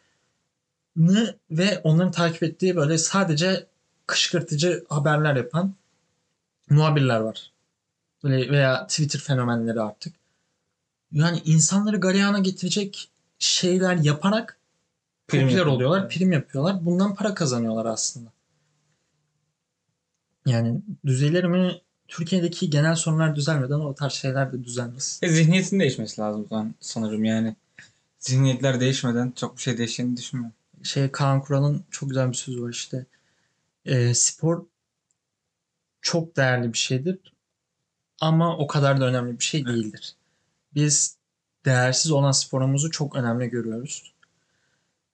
[1.51, 3.67] ve onların takip ettiği böyle sadece
[4.07, 5.73] kışkırtıcı haberler yapan
[6.69, 7.51] muhabirler var.
[8.23, 10.13] Böyle veya Twitter fenomenleri artık.
[11.11, 14.57] Yani insanları galeyana getirecek şeyler yaparak
[15.27, 16.85] Prim popüler oluyorlar, prim yapıyorlar.
[16.85, 18.29] Bundan para kazanıyorlar aslında.
[20.45, 21.81] Yani düzelir mi?
[22.07, 25.19] Türkiye'deki genel sorunlar düzelmeden o tarz şeyler de düzelmez.
[25.23, 26.47] E, zihniyetin değişmesi lazım
[26.79, 27.55] sanırım yani.
[28.19, 30.55] Zihniyetler değişmeden çok bir şey değişeceğini düşünmüyorum.
[30.83, 33.05] Şey Kaan Kural'ın çok güzel bir sözü var işte.
[33.85, 34.65] Ee, spor
[36.01, 37.33] çok değerli bir şeydir
[38.21, 40.15] ama o kadar da önemli bir şey değildir.
[40.75, 41.17] Biz
[41.65, 44.13] değersiz olan sporumuzu çok önemli görüyoruz.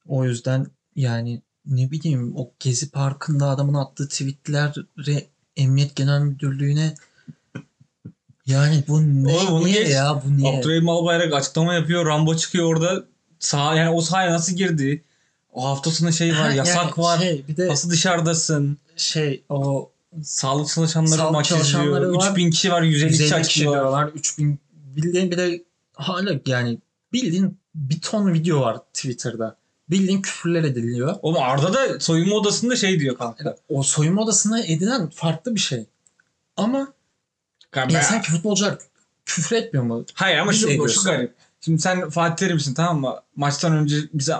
[0.07, 6.95] O yüzden yani ne bileyim o Gezi Parkı'nda adamın attığı tweetleri Emniyet Genel Müdürlüğü'ne
[8.45, 9.91] yani bu ne Oğlum onu niye geç.
[9.93, 10.59] ya bu niye?
[10.59, 12.05] Abdurrahim Albayrak açıklama yapıyor.
[12.05, 13.03] Rambo çıkıyor orada.
[13.39, 15.03] Sağ, yani o sahaya nasıl girdi?
[15.53, 17.19] O hafta sonu şey var, Ha, yasak yani var.
[17.19, 18.77] Şey, bir de Nasıl dışarıdasın?
[18.95, 19.91] şey o
[20.23, 22.15] Sağlık çalışanları Sağlık maç çalışanları izliyor.
[22.21, 22.29] var.
[22.29, 23.73] 3000 kişi var, 150, 150 kişi kişi var.
[23.73, 24.07] diyorlar.
[24.07, 24.59] 3000
[24.95, 26.77] bildiğin bir de hala yani
[27.13, 29.57] bildiğin bir ton video var Twitter'da.
[29.91, 31.15] Bildiğin küfürler ediliyor.
[31.21, 33.55] Oğlum Arda da soyunma odasında şey diyor kanka.
[33.69, 35.85] O soyunma odasında edilen farklı bir şey.
[36.57, 36.93] Ama
[37.71, 38.77] Kanka, ya ben- sanki futbolcular
[39.25, 40.05] küfür etmiyor mu?
[40.13, 40.95] Hayır ama şu, ediyoruz.
[40.95, 41.33] şu garip.
[41.61, 43.15] Şimdi sen Fatih Terim'sin tamam mı?
[43.35, 44.35] Maçtan önce bize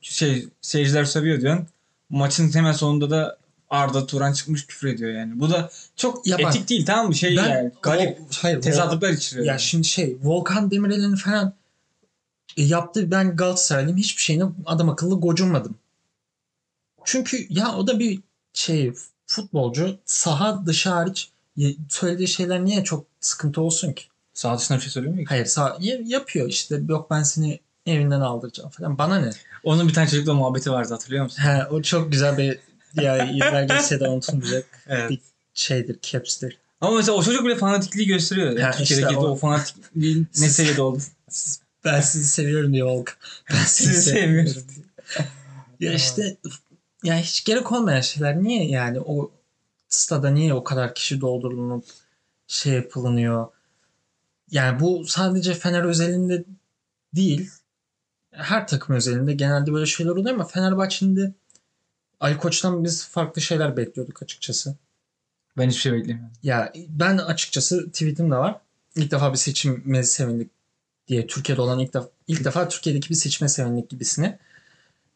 [0.00, 1.66] şey seyirciler sövüyor diyorsun.
[2.10, 3.38] Maçın hemen sonunda da
[3.70, 5.40] Arda Turan çıkmış küfür ediyor yani.
[5.40, 7.14] Bu da çok Ya bak, etik değil tamam mı?
[7.14, 9.46] Şey Ben yani garip o- hayır, tezatlıklar içeriyor.
[9.46, 11.54] Ya şimdi şey Volkan Demirel'in falan
[12.62, 15.74] yaptığı ben Galatasaraylıyım hiçbir şeyine adam akıllı gocunmadım.
[17.04, 18.20] Çünkü ya o da bir
[18.52, 18.92] şey
[19.26, 24.04] futbolcu saha dışı hariç ya, söylediği şeyler niye çok sıkıntı olsun ki?
[24.34, 25.20] Sağ dışına bir şey söylüyor mu?
[25.28, 29.30] Hayır sağ ya- yapıyor işte yok ben seni evinden aldıracağım falan bana ne?
[29.64, 31.42] Onun bir tane çocukla muhabbeti vardı hatırlıyor musun?
[31.42, 32.58] He, o çok güzel bir
[32.94, 35.10] ya yıllar geçse de unutulmayacak Evet.
[35.10, 35.18] bir
[35.54, 36.58] şeydir caps'tir.
[36.80, 38.58] Ama mesela o çocuk bile fanatikliği gösteriyor.
[38.58, 40.98] Yani Türkiye'deki işte o- o, fanatikliğin ne seviyede oldu?
[41.84, 43.14] Ben sizi seviyorum diyor Volkan.
[43.50, 44.74] Ben sizi Sizi sevmiyorum sevmiyorum.
[44.74, 45.26] diyor.
[45.80, 46.36] ya işte
[47.04, 49.30] ya hiç gerek olmayan şeyler niye yani o
[49.88, 51.84] stada niye o kadar kişi doldurulunup
[52.46, 53.46] şey yapılınıyor?
[54.50, 56.44] Yani bu sadece Fener özelinde
[57.14, 57.50] değil.
[58.30, 61.32] Her takım özelinde genelde böyle şeyler oluyor ama Fenerbahçe'nin de
[62.20, 64.76] Ali Koç'tan biz farklı şeyler bekliyorduk açıkçası.
[65.56, 66.32] Ben hiçbir şey beklemiyorum.
[66.42, 68.60] Ya ben açıkçası tweetim de var.
[68.96, 70.50] İlk defa bir seçime sevindik
[71.08, 74.38] diye Türkiye'de olan ilk defa ilk defa Türkiye'deki bir seçime sevindik gibisine.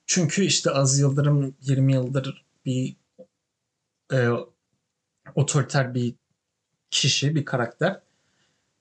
[0.06, 2.96] Çünkü işte Az Yıldırım 20 yıldır bir
[4.12, 4.28] e,
[5.34, 6.14] otoriter bir
[6.90, 8.00] kişi, bir karakter.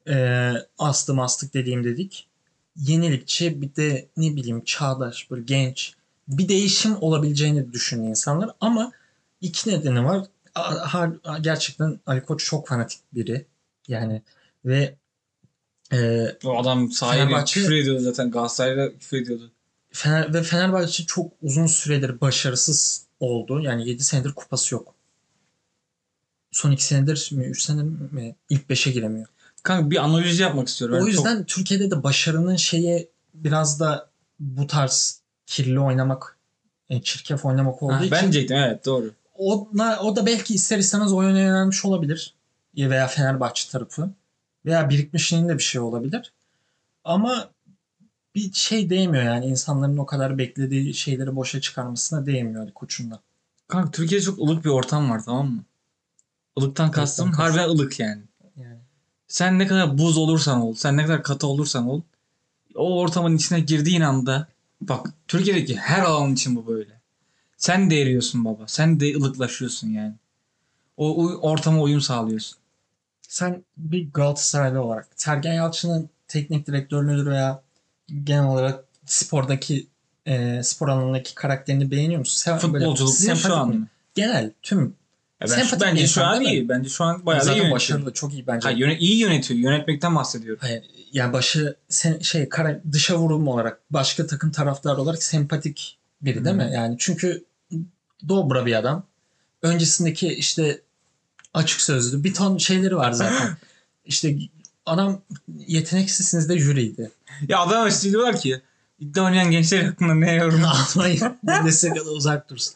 [0.08, 2.28] E, astı mastık dediğim dedik.
[2.76, 5.96] Yenilikçi bir de ne bileyim çağdaş, böyle genç
[6.28, 8.52] bir değişim olabileceğini düşünüyor insanlar.
[8.62, 8.92] Ama
[9.42, 10.28] iki nedeni var.
[11.42, 13.46] Gerçekten Ali Koç çok fanatik biri.
[13.88, 14.22] Yani
[14.66, 14.96] ve
[15.92, 18.32] e, O adam Fenerbahçe- küfür ediyordu zaten.
[18.32, 19.52] Galatasaray'da küfür ediyordu.
[19.92, 23.62] Fener ve Fenerbahçe çok uzun süredir başarısız oldu.
[23.62, 24.94] Yani 7 senedir kupası yok.
[26.52, 29.28] Son 2 senedir mi 3 senedir mi ilk 5'e giremiyor.
[29.64, 30.96] Kanka bir analiz yapmak istiyorum.
[30.96, 36.38] o Yani yüzden Türkiye'de de başarının şeyi biraz da bu tarz kirli oynamak,
[36.90, 37.84] e, çirkef oynamak çok...
[37.84, 39.12] olduğu Ha, için ben diyecektim evet doğru.
[39.38, 39.70] o,
[40.02, 42.34] o da belki ister istemez o yöne yönelmiş olabilir.
[42.74, 44.10] Ya Veya Fenerbahçe tarafı.
[44.66, 46.34] Veya birikmişliğin de bir şey olabilir.
[47.04, 47.50] Ama
[48.36, 53.20] bir şey değmiyor yani insanların o kadar beklediği şeyleri boşa çıkarmasına değmiyor Ali Koç'un da.
[53.68, 55.64] Kanka Türkiye'de çok ılık bir ortam var tamam mı?
[56.58, 57.46] Ilıktan kastım kastım.
[57.46, 58.22] harbiden ılık yani.
[58.58, 58.78] Yani
[59.28, 62.02] Sen ne kadar buz olursan ol, sen ne kadar katı olursan ol,
[62.76, 64.48] o ortamın içine girdiğin anda
[64.82, 67.02] bak Türkiye'deki her alan için bu böyle.
[67.58, 68.68] Sen de eriyorsun baba.
[68.68, 70.14] Sen de ılıklaşıyorsun yani.
[70.98, 72.58] O, o ortama uyum sağlıyorsun.
[73.32, 77.62] Sen bir Galatasaraylı olarak Sergen Yalçın'ın teknik direktörlüğü veya
[78.24, 79.88] genel olarak spordaki
[80.26, 82.54] e, spor alanındaki karakterini beğeniyor musun?
[82.54, 83.88] Böyle Futbolculuk mu şu an mı?
[84.16, 84.96] Genel tüm
[85.42, 86.70] Ya ben, bir bence şu an iyi.
[86.70, 87.76] Bence şu an bayağı iyi zaten yönetiyor.
[87.76, 88.64] başarılı çok iyi bence.
[88.64, 89.60] Hayır, yöne- iyi yönetiyor.
[89.60, 90.60] Yönetmekten bahsediyorum.
[90.62, 96.46] Hayır, yani başı sen, şey kara, dışa vurum olarak başka takım taraftar olarak sempatik biri
[96.46, 96.60] değil Hı.
[96.60, 96.72] mi?
[96.74, 97.46] Yani çünkü
[98.28, 99.04] dobra bir adam.
[99.62, 100.82] Öncesindeki işte
[101.54, 103.58] açık sözlü bir ton şeyleri var zaten.
[104.06, 104.38] işte
[104.86, 105.22] adam
[105.68, 107.12] yeteneksizsiniz de jüriydi.
[107.48, 108.62] Ya adam işte diyorlar ki
[109.00, 110.62] iddia oynayan gençler hakkında ne yorum?
[110.96, 112.74] Almanya Bundesliga'da uzak dursun.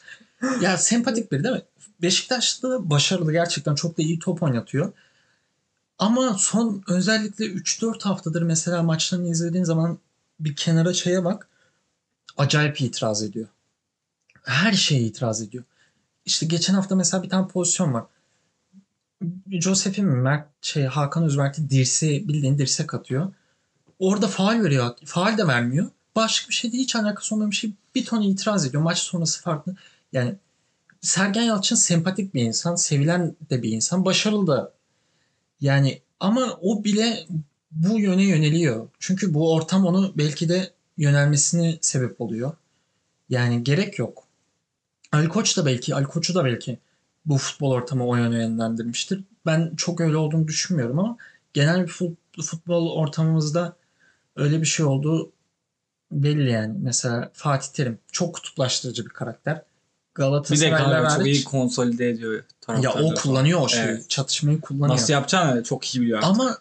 [0.61, 1.61] Ya sempatik biri değil mi?
[2.01, 4.93] Beşiktaş'ta başarılı gerçekten çok da iyi top oynatıyor.
[5.99, 9.97] Ama son özellikle 3-4 haftadır mesela maçlarını izlediğin zaman
[10.39, 11.47] bir kenara şeye bak.
[12.37, 13.47] Acayip itiraz ediyor.
[14.43, 15.63] Her şeye itiraz ediyor.
[16.25, 18.03] İşte geçen hafta mesela bir tane pozisyon var.
[19.51, 23.33] Joseph'in Mert şey Hakan Özmert'i dirseği bildiğin dirsek atıyor.
[23.99, 24.91] Orada faal veriyor.
[25.05, 25.87] Faal de vermiyor.
[26.15, 26.83] Başka bir şey değil.
[26.83, 27.71] Hiç alakası olmayan bir şey.
[27.95, 28.83] Bir ton itiraz ediyor.
[28.83, 29.75] Maç sonrası farklı.
[30.13, 30.35] Yani
[31.01, 32.75] Sergen Yalçın sempatik bir insan.
[32.75, 34.05] Sevilen de bir insan.
[34.05, 34.71] Başarılı da.
[35.61, 37.25] Yani ama o bile
[37.71, 38.87] bu yöne yöneliyor.
[38.99, 42.53] Çünkü bu ortam onu belki de yönelmesine sebep oluyor.
[43.29, 44.23] Yani gerek yok.
[45.11, 46.79] Ali Koç da belki, Ali Koç'u da belki
[47.25, 49.23] bu futbol ortamı o yöne yönlendirmiştir.
[49.45, 51.17] Ben çok öyle olduğunu düşünmüyorum ama
[51.53, 53.75] genel bir fut- futbol ortamımızda
[54.35, 55.31] öyle bir şey olduğu
[56.11, 56.75] belli yani.
[56.81, 59.55] Mesela Fatih Terim çok kutuplaştırıcı bir karakter.
[59.55, 62.43] Bir de Galatasaray'la kanka çok iyi konsolide ediyor
[62.81, 63.83] ya o kullanıyor o şeyi.
[63.83, 64.09] Evet.
[64.09, 64.89] Çatışmayı kullanıyor.
[64.97, 66.17] Nasıl yapacağını çok iyi biliyor.
[66.17, 66.29] artık.
[66.31, 66.57] Ama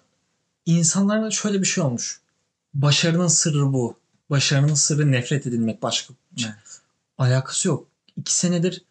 [0.66, 2.20] insanlarda şöyle bir şey olmuş.
[2.74, 3.96] Başarının sırrı bu.
[4.31, 6.14] Başarının sırrı nefret edilmek başka.
[6.44, 6.81] Evet.
[7.18, 7.87] Alakası yok.
[8.16, 8.85] İki senedir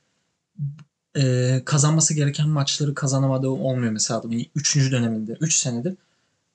[1.17, 4.45] e, kazanması gereken maçları kazanamadığı olmuyor mesela adamın.
[4.55, 5.37] Üçüncü döneminde.
[5.41, 5.95] Üç senedir.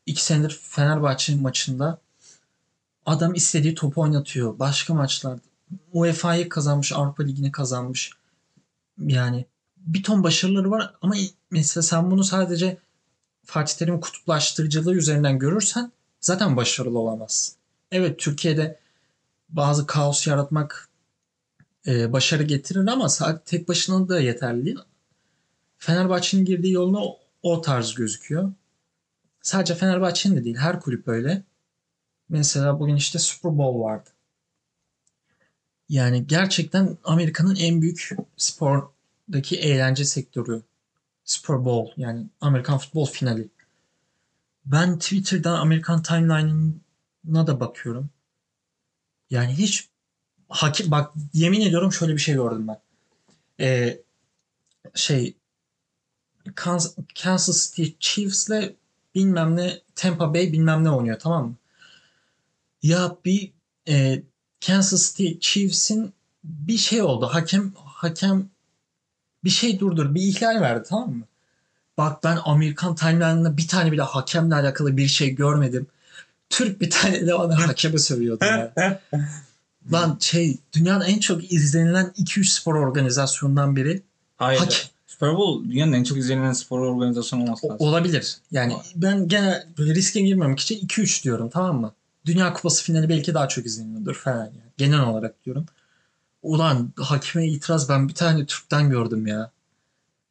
[0.06, 1.98] iki senedir Fenerbahçe maçında
[3.06, 4.58] adam istediği topu oynatıyor.
[4.58, 5.40] Başka maçlarda.
[5.92, 6.92] UEFA'yı kazanmış.
[6.92, 8.10] Avrupa Ligi'ni kazanmış.
[9.06, 9.44] Yani
[9.76, 11.14] bir ton başarıları var ama
[11.50, 12.78] mesela sen bunu sadece
[13.44, 17.54] Fatih Terim'in kutuplaştırıcılığı üzerinden görürsen zaten başarılı olamazsın.
[17.92, 18.78] Evet Türkiye'de
[19.48, 20.87] bazı kaos yaratmak
[21.88, 24.78] e, başarı getirir ama sadece tek başına da yeterli değil.
[25.78, 27.00] Fenerbahçe'nin girdiği yoluna
[27.42, 28.52] o, tarz gözüküyor.
[29.42, 31.42] Sadece Fenerbahçe'nin de değil her kulüp öyle.
[32.28, 34.10] Mesela bugün işte Super Bowl vardı.
[35.88, 40.62] Yani gerçekten Amerika'nın en büyük spordaki eğlence sektörü.
[41.24, 43.48] Super Bowl yani Amerikan futbol finali.
[44.64, 48.10] Ben Twitter'dan Amerikan timeline'ına da bakıyorum.
[49.30, 49.88] Yani hiç
[50.48, 52.80] hakim bak yemin ediyorum şöyle bir şey gördüm ben.
[53.60, 53.98] Ee,
[54.94, 55.34] şey
[56.54, 58.74] Kansas, City Chiefs'le
[59.14, 61.54] bilmem ne Tampa Bay bilmem ne oynuyor tamam mı?
[62.82, 63.52] Ya bir
[63.88, 64.22] e,
[64.66, 66.12] Kansas City Chiefs'in
[66.44, 67.26] bir şey oldu.
[67.26, 68.48] Hakem hakem
[69.44, 71.24] bir şey durdur, bir ihlal verdi tamam mı?
[71.98, 75.86] Bak ben Amerikan timeline'ında bir tane bile hakemle alakalı bir şey görmedim.
[76.50, 78.72] Türk bir tane de bana hakeme sövüyordu ya.
[79.92, 84.02] Lan şey dünyanın en çok izlenilen 2-3 spor organizasyonundan biri.
[84.36, 84.58] Hayır.
[84.60, 84.78] Hakem.
[85.06, 87.86] Super Bowl dünyanın en çok izlenen spor organizasyonu olması O- lazım.
[87.86, 88.36] olabilir.
[88.50, 91.92] Yani ben gene böyle riske girmemek için 2-3 diyorum tamam mı?
[92.26, 94.52] Dünya Kupası finali belki daha çok izleniyordur falan yani.
[94.76, 95.66] Genel olarak diyorum.
[96.42, 99.50] Ulan hakime itiraz ben bir tane Türk'ten gördüm ya.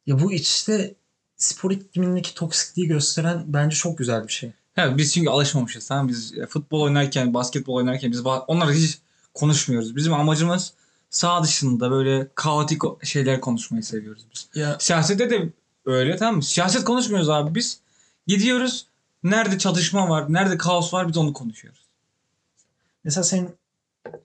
[0.06, 0.94] Ya bu işte
[1.36, 4.52] spor iklimindeki toksikliği gösteren bence çok güzel bir şey.
[4.76, 5.86] Evet, biz çünkü alışmamışız.
[5.88, 8.98] Tamam biz e, futbol oynarken, basketbol oynarken biz onları hiç
[9.38, 9.96] konuşmuyoruz.
[9.96, 10.72] Bizim amacımız
[11.10, 14.48] sağ dışında böyle kaotik şeyler konuşmayı seviyoruz biz.
[14.54, 15.48] Ya Siyasette de
[15.86, 16.42] öyle tamam mı?
[16.42, 17.80] Siyaset konuşmuyoruz abi biz.
[18.26, 18.86] Gidiyoruz.
[19.22, 21.80] Nerede çatışma var, nerede kaos var biz onu konuşuyoruz.
[23.04, 23.50] mesela senin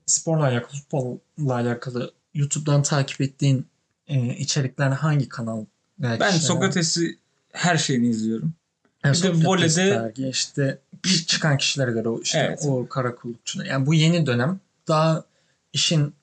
[0.06, 3.66] sporla alakalı, futbolla alakalı YouTube'dan takip ettiğin
[4.08, 5.64] e, içerikler hangi kanal?
[6.00, 6.30] veya Ben?
[6.30, 7.18] Sokrates'i
[7.52, 8.52] her şeyini izliyorum.
[9.04, 12.64] Yani Bir de Sokrates voleyde- işte ç- çıkan kişilere göre o işte Evet.
[12.68, 13.64] o karakullukçular.
[13.64, 15.24] Yani bu yeni dönem daha
[15.72, 16.14] işin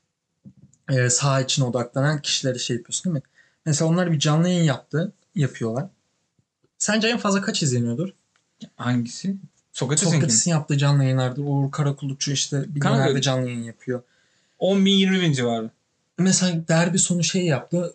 [0.90, 3.30] e, saha için odaklanan kişileri şey yapıyorsun değil mi?
[3.66, 5.86] Mesela onlar bir canlı yayın yaptı, yapıyorlar.
[6.78, 8.10] Sence en fazla kaç izleniyordur?
[8.76, 9.36] Hangisi?
[9.74, 11.44] Sokrates'in Sokrates'in yaptığı canlı yayınlardır.
[11.46, 14.04] Uğur Karakullukçu işte dönemde canlı yayın yapıyor.
[14.60, 15.70] 10 bin 20 bin civarı.
[16.18, 17.94] Mesela derbi sonu şey yaptı.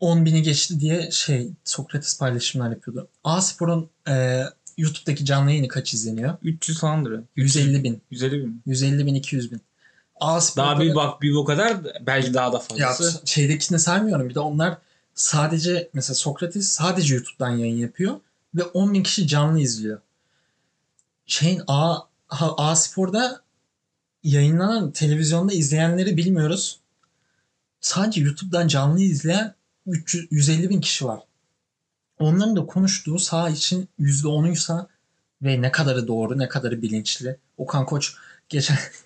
[0.00, 3.08] 10 bini geçti diye şey Sokrates paylaşımlar yapıyordu.
[3.24, 4.42] A-Spor'un e,
[4.76, 6.36] YouTube'daki canlı yayını kaç izleniyor?
[6.42, 7.12] 300 falandır.
[7.12, 7.22] ya.
[7.36, 8.02] 150 bin.
[8.10, 8.62] 150 bin.
[8.66, 9.60] 150 bin 200 bin.
[10.20, 11.76] A-Spor'da Daha bir bak bir o kadar
[12.06, 13.20] belki daha da ya, fazlası.
[13.24, 14.28] şeydekini saymıyorum.
[14.28, 14.78] Bir de onlar
[15.14, 18.20] sadece mesela Sokrates sadece YouTube'dan yayın yapıyor
[18.54, 20.00] ve 10 bin kişi canlı izliyor.
[21.26, 21.98] Şeyin A,
[22.28, 23.40] ha- A-Spor'da
[24.22, 26.80] yayınlanan televizyonda izleyenleri bilmiyoruz.
[27.80, 29.54] Sadece YouTube'dan canlı izleyen
[29.86, 31.20] 300, 150 bin kişi var.
[32.18, 34.86] Onların da konuştuğu saha için %10'uysa
[35.42, 37.36] ve ne kadarı doğru ne kadarı bilinçli.
[37.56, 38.14] Okan Koç
[38.48, 38.78] geçen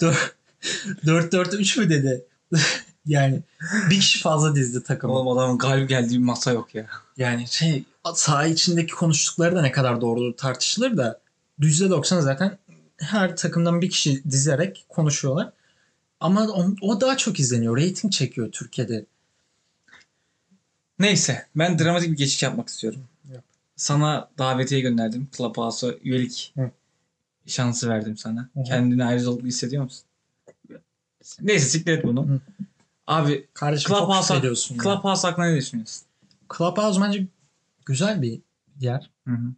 [0.00, 2.24] 4-4-3 mü dedi?
[3.06, 3.42] yani
[3.90, 5.12] bir kişi fazla dizdi takımı.
[5.12, 6.86] Oğlum adamın galip geldiği bir masa yok ya.
[7.16, 11.20] Yani şey saha içindeki konuştukları da ne kadar doğru tartışılır da
[11.60, 12.58] %90 zaten
[12.96, 15.52] her takımdan bir kişi dizerek konuşuyorlar.
[16.20, 17.76] Ama o, o daha çok izleniyor.
[17.76, 19.04] Rating çekiyor Türkiye'de.
[20.98, 23.00] Neyse ben dramatik bir geçiş yapmak istiyorum.
[23.34, 23.44] Yap.
[23.76, 25.28] Sana davetiye gönderdim.
[25.36, 26.70] Clubhouse'a üyelik Hı.
[27.48, 28.48] Şansı verdim sana.
[28.54, 28.64] Hı hı.
[28.64, 30.04] Kendini ayrıcalıklı hissediyor musun?
[31.40, 32.28] Neyse siktir et bunu.
[32.28, 32.40] Hı.
[33.06, 34.40] Abi Kardeşim Clubhouse.
[34.82, 36.06] Clubhouse hakkında ne düşünüyorsun?
[36.58, 37.26] Clubhouse bence
[37.86, 38.40] güzel bir
[38.80, 39.10] yer.
[39.24, 39.52] Hı hı.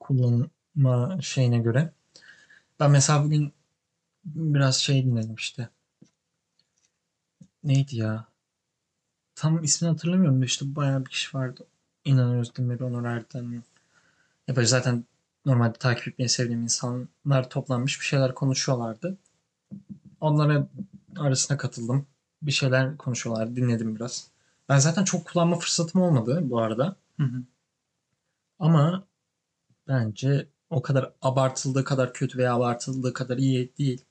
[0.00, 1.92] kullanma şeyine göre.
[2.80, 3.52] Ben mesela bugün
[4.24, 5.68] biraz şey dinledim işte.
[7.64, 8.26] Neydi ya?
[9.34, 11.66] Tam ismini hatırlamıyorum da işte bayağı bir kişi vardı.
[12.04, 13.62] İnan Özdemir, Onur Erdem.
[14.48, 15.04] Ya böyle zaten
[15.46, 19.18] normalde takip etmeyi sevdiğim insanlar toplanmış bir şeyler konuşuyorlardı.
[20.20, 20.66] Onlara
[21.16, 22.06] arasına katıldım.
[22.42, 23.56] Bir şeyler konuşuyorlardı.
[23.56, 24.28] Dinledim biraz.
[24.68, 26.96] Ben zaten çok kullanma fırsatım olmadı bu arada.
[27.16, 27.42] Hı hı.
[28.58, 29.04] Ama
[29.88, 34.04] bence o kadar abartıldığı kadar kötü veya abartıldığı kadar iyi değil.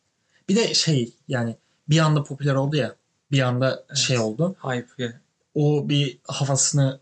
[0.50, 1.58] Bir de şey yani
[1.90, 2.96] bir anda popüler oldu ya.
[3.32, 3.98] Bir anda Evet.
[3.98, 4.56] şey oldu.
[4.64, 5.20] Hype.
[5.56, 7.00] O bir havasını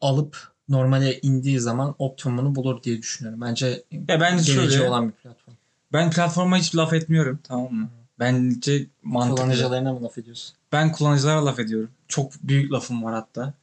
[0.00, 3.40] alıp normale indiği zaman optimumunu bulur diye düşünüyorum.
[3.40, 4.82] Bence Ya geleceği şöyle.
[4.82, 5.54] olan bir platform.
[5.92, 7.88] Ben platforma hiç laf etmiyorum tamam mı?
[8.18, 9.36] Bence mantıklı.
[9.36, 10.54] Kullanıcılarına mı laf ediyorsun?
[10.72, 11.90] Ben kullanıcılara laf ediyorum.
[12.08, 13.54] Çok büyük lafım var hatta.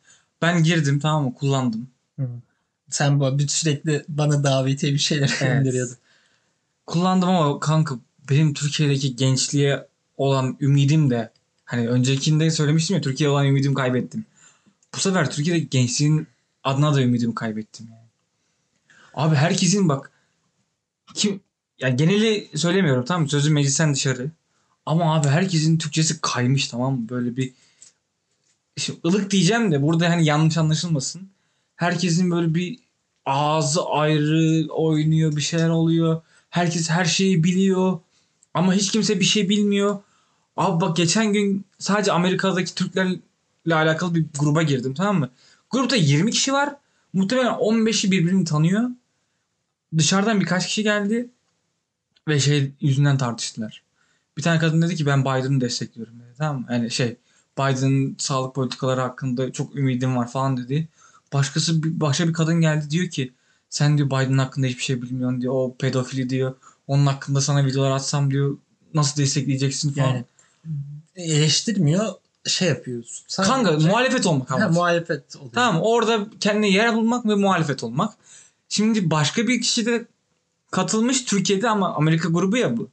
[0.42, 1.34] Ben girdim tamam mı?
[1.34, 1.88] Kullandım.
[2.90, 5.40] Sen bu sürekli bana davetiye bir şeyler Evet.
[5.40, 5.96] gönderiyordun.
[6.88, 7.96] Kullandım ama kanka
[8.30, 9.88] benim Türkiye'deki gençliğe
[10.18, 11.32] olan ümidim de
[11.66, 14.26] hani öncekinde söylemiştim ya Türkiye'ye olan ümidimi kaybettim.
[14.96, 16.28] Bu sefer Türkiye'deki gençliğin
[16.64, 18.10] adına da ümidimi kaybettim yani.
[19.14, 20.12] Abi herkesin bak
[21.14, 21.42] kim
[21.80, 23.30] ya geneli söylemiyorum tamam mı?
[23.30, 24.32] Sözü meclisten dışarı.
[24.86, 27.10] Ama abi herkesin Türkçesi kaymış tamam mı?
[27.10, 27.54] Böyle bir
[28.78, 31.30] Şimdi ılık diyeceğim de burada hani yanlış anlaşılmasın.
[31.76, 32.80] Herkesin böyle bir
[33.26, 36.22] ağzı ayrı oynuyor bir şeyler oluyor.
[36.50, 38.00] Herkes her şeyi biliyor.
[38.54, 40.00] Ama hiç kimse bir şey bilmiyor.
[40.58, 43.20] Abi bak geçen gün sadece Amerika'daki Türklerle
[43.76, 45.30] alakalı bir gruba girdim tamam mı?
[45.72, 46.76] Grupta 20 kişi var.
[47.14, 48.90] Muhtemelen 15'i birbirini tanıyor.
[49.98, 51.30] Dışarıdan birkaç kişi geldi.
[52.28, 53.84] Ve şey yüzünden tartıştılar.
[54.38, 56.34] Bir tane kadın dedi ki ben Biden'ı destekliyorum dedi.
[56.38, 56.68] Tamam mı?
[56.72, 57.18] Yani şey
[57.58, 60.88] Biden'ın sağlık politikaları hakkında çok ümidim var falan dedi.
[61.34, 63.34] Başkası başka bir kadın geldi diyor ki
[63.70, 65.54] sen diyor Biden hakkında hiçbir şey bilmiyorsun diyor.
[65.54, 66.56] O pedofili diyor.
[66.88, 68.58] Onun hakkında sana videolar atsam diyor
[68.94, 70.08] nasıl destekleyeceksin falan.
[70.08, 70.26] Yani
[71.16, 72.14] eleştirmiyor
[72.48, 73.26] şey yapıyorsun.
[73.28, 74.68] Sadece- Kanka muhalefet olmak ama.
[74.68, 75.52] muhalefet oluyor.
[75.54, 78.14] Tamam orada kendine yer bulmak ve muhalefet olmak.
[78.70, 80.06] Şimdi başka bir kişi de
[80.72, 82.90] katılmış Türkiye'de ama Amerika grubu ya bu.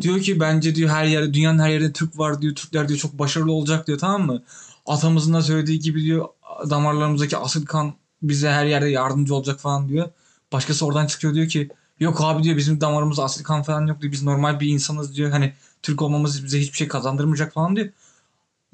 [0.00, 2.54] Diyor ki bence diyor her yerde dünyanın her yerinde Türk var diyor.
[2.54, 4.42] Türkler diyor çok başarılı olacak diyor tamam mı?
[4.86, 6.28] Atamızın da söylediği gibi diyor
[6.70, 10.08] damarlarımızdaki asil kan bize her yerde yardımcı olacak falan diyor.
[10.52, 11.68] Başkası oradan çıkıyor diyor ki
[12.00, 14.12] yok abi diyor bizim damarımızda asil kan falan yok diyor.
[14.12, 15.30] Biz normal bir insanız diyor.
[15.30, 17.88] Hani Türk olmamız bize hiçbir şey kazandırmayacak falan diyor.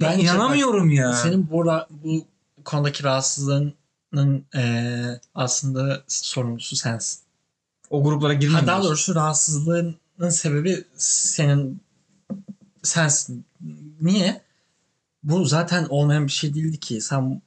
[0.03, 1.13] Ben Bence inanamıyorum ya.
[1.13, 2.25] Senin bu, ra- bu
[2.65, 7.21] konudaki rahatsızlığının eee, aslında sorumlusu sensin.
[7.91, 8.61] O gruplara girmiyor.
[8.61, 11.81] Ha, daha doğrusu rahatsızlığının sebebi senin
[12.83, 13.45] sensin.
[14.01, 14.41] Niye?
[15.23, 17.01] Bu zaten olmayan bir şey değildi ki.
[17.01, 17.43] Sen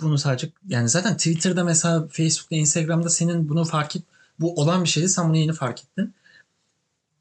[0.00, 4.02] bunu sadece yani zaten Twitter'da mesela Facebook'ta Instagram'da senin bunu fark et
[4.40, 5.08] bu olan bir şeydi.
[5.08, 6.14] Sen bunu yeni fark ettin.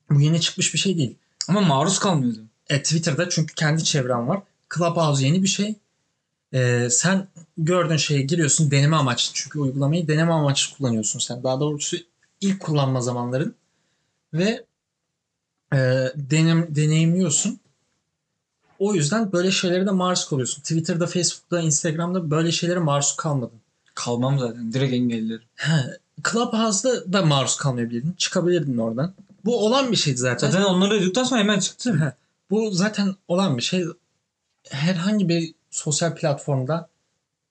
[0.10, 1.15] Bu yeni çıkmış bir şey değil.
[1.47, 2.50] Ama maruz kalmıyordum.
[2.69, 4.41] E, Twitter'da çünkü kendi çevren var.
[4.75, 5.75] Clubhouse yeni bir şey.
[6.53, 7.27] E, sen
[7.58, 9.32] gördüğün şeye giriyorsun deneme amaçlı.
[9.34, 11.43] Çünkü uygulamayı deneme amaçlı kullanıyorsun sen.
[11.43, 11.97] Daha doğrusu
[12.41, 13.56] ilk kullanma zamanların.
[14.34, 14.65] Ve
[15.73, 15.77] e,
[16.15, 17.60] denem, deneyimliyorsun.
[18.80, 20.62] O yüzden böyle şeylere de maruz kalıyorsun.
[20.62, 23.60] Twitter'da, Facebook'ta, Instagram'da böyle şeylere maruz kalmadın.
[23.95, 24.73] Kalmam zaten.
[24.73, 25.41] Direkt engellerim.
[25.56, 25.97] He,
[26.32, 28.13] Clubhouse'da da maruz kalmayabilirdin.
[28.17, 29.13] Çıkabilirdin oradan.
[29.45, 30.51] Bu olan bir şeydi zaten.
[30.51, 32.15] Zaten onları duyduktan sonra hemen çıktı.
[32.49, 33.86] Bu zaten olan bir şey.
[34.69, 36.89] Herhangi bir sosyal platformda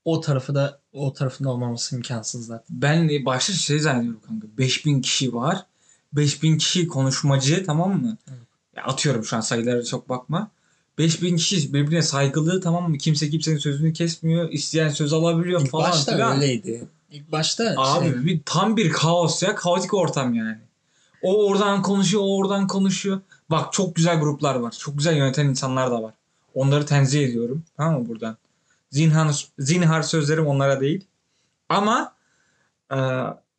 [0.04, 2.66] o tarafı da o tarafında olmaması imkansız zaten.
[2.70, 4.46] Ben başta şey zannediyorum kanka.
[4.58, 5.66] 5000 kişi var.
[6.12, 8.16] 5000 kişi konuşmacı tamam mı?
[8.76, 10.50] Ya atıyorum şu an sayılara çok bakma.
[10.98, 12.98] 5000 kişi birbirine saygılı tamam mı?
[12.98, 14.50] Kimse kimsenin sözünü kesmiyor.
[14.50, 16.88] İsteyen söz alabiliyor İlk falan başta öyleydi.
[17.10, 19.54] İlk başta Abi şey, bir, tam bir kaos ya.
[19.54, 20.58] Kaotik ortam yani.
[21.22, 23.20] O oradan konuşuyor, o oradan konuşuyor.
[23.50, 24.74] Bak çok güzel gruplar var.
[24.78, 26.14] Çok güzel yöneten insanlar da var.
[26.56, 27.64] Onları tenzih ediyorum.
[27.76, 28.36] Tamam mı buradan?
[28.90, 31.04] Zinhar, zinhar sözlerim onlara değil.
[31.68, 32.14] Ama
[32.90, 32.96] e,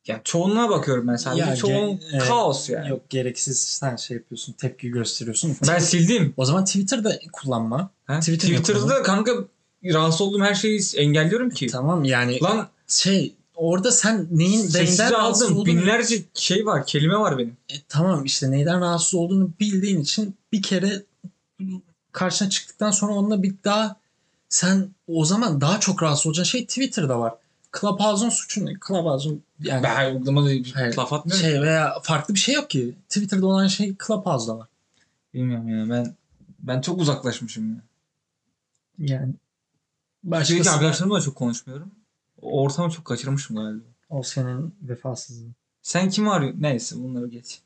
[0.07, 1.41] ya çoğunluğa bakıyorum ben sadece.
[1.43, 2.89] Ya, Çoğun e, kaos yani.
[2.89, 4.53] Yok gereksiz sen şey yapıyorsun.
[4.53, 5.57] Tepki gösteriyorsun.
[5.67, 6.33] Ben sildim.
[6.37, 7.89] o zaman Twitter'da kullanma.
[8.05, 8.19] Ha?
[8.19, 9.31] Twitter'da Twitter'da kanka
[9.85, 11.67] rahatsız olduğum her şeyi engelliyorum ki.
[11.67, 15.57] Tamam yani Lan şey orada sen neyin neyden rahatsız aldım.
[15.57, 17.57] olduğunu Binlerce şey var, kelime var benim.
[17.69, 21.03] E, tamam işte neyden rahatsız olduğunu bildiğin için bir kere
[22.17, 23.95] karşına çıktıktan sonra onunla bir daha
[24.49, 27.33] sen o zaman daha çok rahatsız olacağın şey Twitter'da var.
[27.81, 28.73] Clubhouse'un suçu ne?
[28.87, 29.95] Clubhouse'un yani Ben
[30.73, 30.97] Hayır.
[30.97, 31.45] laf atmıyorum.
[31.47, 32.95] şey veya farklı bir şey yok ki.
[33.09, 34.67] Twitter'da olan şey Clubhouse'da var.
[35.33, 36.15] Bilmiyorum ya ben
[36.59, 37.81] ben çok uzaklaşmışım ya.
[38.97, 39.33] Yani
[40.23, 41.91] Çünkü başkası arkadaşlarımla da çok konuşmuyorum.
[42.41, 43.83] Ortamı çok kaçırmışım galiba.
[44.09, 45.55] o senin vefasızlığın.
[45.81, 46.61] Sen kimi arıyorsun?
[46.61, 47.59] Neyse bunları geç.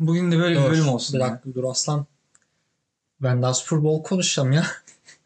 [0.00, 1.14] Bugün de böyle bir Dur, bölüm olsun.
[1.14, 2.06] Bir dakika dur aslan.
[3.22, 4.66] Ben daha Super Bowl konuşacağım ya.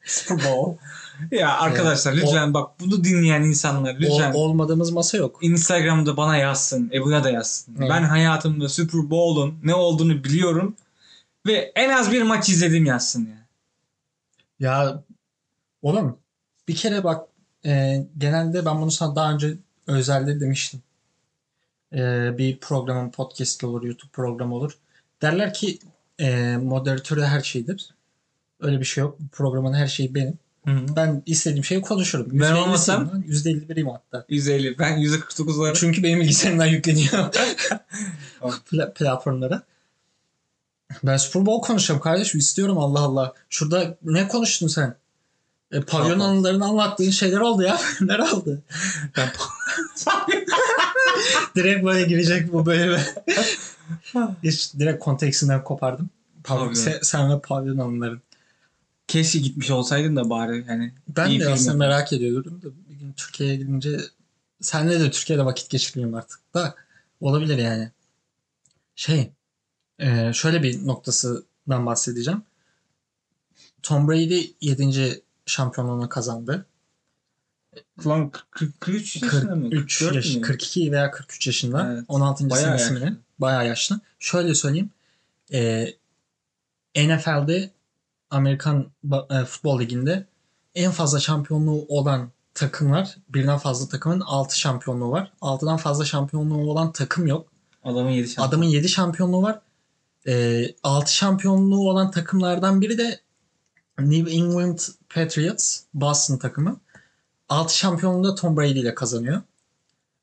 [0.05, 0.79] Super Bowl.
[1.31, 2.23] Ya arkadaşlar Evet.
[2.23, 5.39] lütfen bak bunu dinleyen insanlar lütfen O- olmadığımız masa yok.
[5.43, 6.91] Instagram'da bana yazsın.
[6.95, 7.77] Ebu'ya da yazsın.
[7.79, 7.91] Evet.
[7.91, 10.77] Ben hayatımda Super Bowl'un ne olduğunu biliyorum.
[11.47, 13.47] Ve en az bir maç izledim yazsın ya.
[14.61, 15.03] Ya
[15.83, 16.19] oğlum
[16.69, 17.29] bir kere bak
[17.67, 19.55] e, genelde ben bunu sana daha önce
[19.87, 20.83] özelde demiştim.
[21.93, 24.79] E, bir programın podcast olur, YouTube programı olur.
[25.23, 25.79] Derler ki
[26.23, 27.95] e, moderatörü her şeydir.
[28.61, 29.21] Öyle bir şey yok.
[29.21, 30.39] Bu programın her şeyi benim.
[30.67, 32.27] Ben istediğim şeyi konuşurum.
[32.33, 33.09] Ben %50'siyim olmasam?
[33.09, 34.25] lan, %51'iyim hatta.
[34.29, 34.79] 150.
[34.79, 35.77] Ben 149 olarak.
[35.77, 37.13] Çünkü benim bilgisayarımdan yükleniyor
[38.41, 39.63] Pla- platformlara.
[41.05, 42.39] Ben Super Bowl konuşacağım kardeşim.
[42.39, 43.33] istiyorum Allah Allah.
[43.51, 44.95] Şurada ne konuştun sen?
[45.73, 46.31] E, pavyon Tamam.
[46.31, 47.81] anılarını anlattığın şeyler oldu ya.
[48.01, 48.63] Neler oldu?
[49.17, 49.33] Ben-
[51.57, 53.15] direkt böyle girecek bu bölüme.
[54.43, 56.11] Hiç direkt konteksinden kopardım.
[56.45, 56.73] Pavyon.
[56.73, 58.23] Sen, sen ve pavyon anıların.
[59.09, 60.93] Keşke gitmiş olsaydın da bari hani.
[61.09, 61.79] Ben iyi de aslında yapın.
[61.79, 64.01] merak ediyordum da bir gün Türkiye'ye gidince
[64.61, 66.75] senle de Türkiye'de vakit geçireyim artık da
[67.21, 67.91] olabilir yani.
[68.97, 69.33] Şey
[69.99, 72.43] e, şöyle bir noktasından bahsedeceğim.
[73.83, 75.23] Tom Brady 7.
[75.47, 76.67] şampiyonluğunu kazandı.
[78.07, 79.71] Lan 40 43 yaşında mı?
[79.71, 80.41] 43 44 yaş, mü?
[80.43, 81.93] 42 veya 43 yaşında.
[81.93, 82.05] Evet.
[82.09, 82.51] 16.
[82.51, 83.17] Bayağı yaşlı.
[83.39, 84.01] Bayağı yaşlı.
[84.19, 84.91] Şöyle söyleyeyim.
[85.53, 85.87] E,
[86.97, 87.71] NFL'de
[88.31, 88.91] Amerikan
[89.31, 90.27] e, Futbol Ligi'nde
[90.75, 95.33] en fazla şampiyonluğu olan takımlar birden fazla takımın 6 şampiyonluğu var.
[95.41, 97.49] 6'dan fazla şampiyonluğu olan takım yok.
[97.85, 98.49] Adamın 7 şansı.
[98.49, 99.61] Adamın 7 şampiyonluğu var.
[100.27, 103.21] E, 6 şampiyonluğu olan takımlardan biri de
[104.11, 104.79] New England
[105.15, 106.81] Patriots, Boston takımı.
[107.49, 109.43] 6 şampiyonluğu da Tom Brady ile kazanıyor.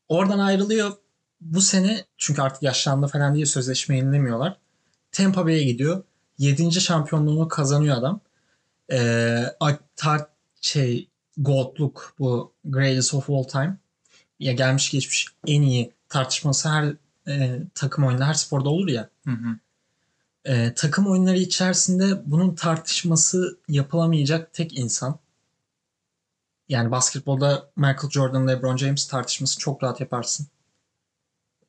[0.09, 0.91] Oradan ayrılıyor.
[1.41, 4.57] Bu sene çünkü artık yaşlandı falan diye sözleşme yenilemiyorlar.
[5.11, 6.03] Tampa Bay'e gidiyor.
[6.37, 6.71] 7.
[6.81, 8.21] şampiyonluğunu kazanıyor adam.
[8.91, 9.45] Ee,
[9.95, 10.25] tar
[10.61, 13.77] şey Gold'luk bu Greatest of All Time.
[14.39, 16.93] Ya gelmiş geçmiş en iyi tartışması her
[17.27, 19.09] e, takım oyununda her sporda olur ya.
[19.25, 19.55] Hı hı.
[20.45, 25.19] Ee, takım oyunları içerisinde bunun tartışması yapılamayacak tek insan.
[26.69, 30.47] Yani basketbolda Michael Jordan, LeBron James tartışması çok rahat yaparsın.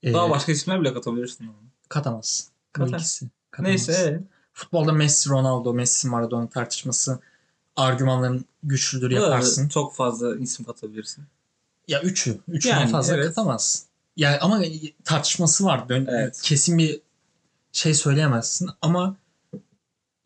[0.02, 1.50] Ee, Daha başka isimler bile katabilirsin.
[1.88, 2.48] katamazsın.
[2.72, 2.98] Katar.
[2.98, 3.28] ikisi.
[3.50, 3.68] Katamaz.
[3.70, 3.92] Neyse.
[4.08, 4.20] evet.
[4.52, 7.20] Futbolda Messi, Ronaldo, Messi, Maradona tartışması
[7.76, 9.68] argümanların güçlüdür yaparsın.
[9.68, 11.24] Çok fazla isim katabilirsin.
[11.88, 12.38] Ya üçü.
[12.48, 13.26] Üçünden Yani, fazla evet.
[13.26, 13.86] katamazsın.
[14.16, 14.62] Yani ama
[15.04, 15.88] tartışması var.
[15.88, 16.40] Dön- Evet.
[16.42, 17.00] Kesin bir
[17.72, 19.16] şey söyleyemezsin ama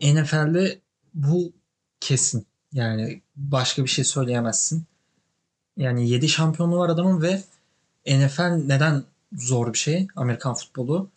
[0.00, 0.80] NFL'de
[1.14, 1.52] bu
[2.00, 2.46] kesin.
[2.72, 4.84] Yani başka bir şey söyleyemezsin.
[5.76, 7.42] Yani 7 şampiyonluğu var adamın ve
[8.06, 11.10] NFL neden zor bir şey Amerikan futbolu?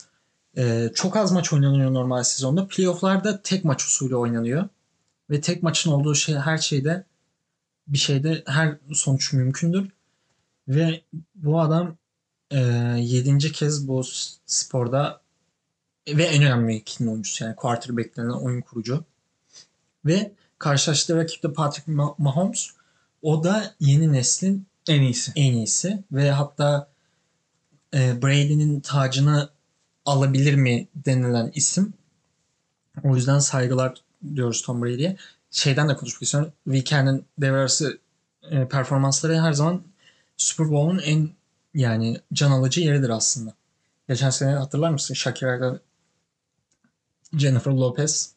[0.57, 2.67] Ee, çok az maç oynanıyor normal sezonda.
[2.67, 4.69] Playoff'larda tek maç usulü oynanıyor.
[5.30, 7.05] Ve tek maçın olduğu şey her şeyde
[7.88, 9.89] bir şeyde her sonuç mümkündür.
[10.67, 11.01] Ve
[11.36, 11.97] bu adam
[12.51, 12.59] e,
[12.99, 14.03] yedinci kez bu
[14.45, 15.21] sporda
[16.08, 19.03] ve en önemli ikilinin oyuncusu yani quarterback denilen oyun kurucu.
[20.05, 22.70] Ve karşılaştığı rakip de Patrick Ma- Mahomes.
[23.22, 25.32] O da yeni neslin En iyisi.
[25.36, 26.89] en iyisi ve hatta
[27.93, 29.49] e, Brady'nin tacını
[30.05, 31.93] alabilir mi denilen isim.
[33.03, 33.93] O yüzden saygılar
[34.36, 35.18] diyoruz Tom Brady'ye.
[35.51, 36.53] Şeyden de konuşmak istiyorum.
[36.64, 37.99] Weekend'in devre arası
[38.51, 39.82] e, performansları her zaman
[40.38, 41.30] Super Bowl'un en
[41.74, 43.53] yani can alıcı yeridir aslında.
[44.10, 45.14] Geçen sene hatırlar mısın?
[45.14, 45.80] Shakira'yla
[47.34, 48.34] Jennifer Lopez.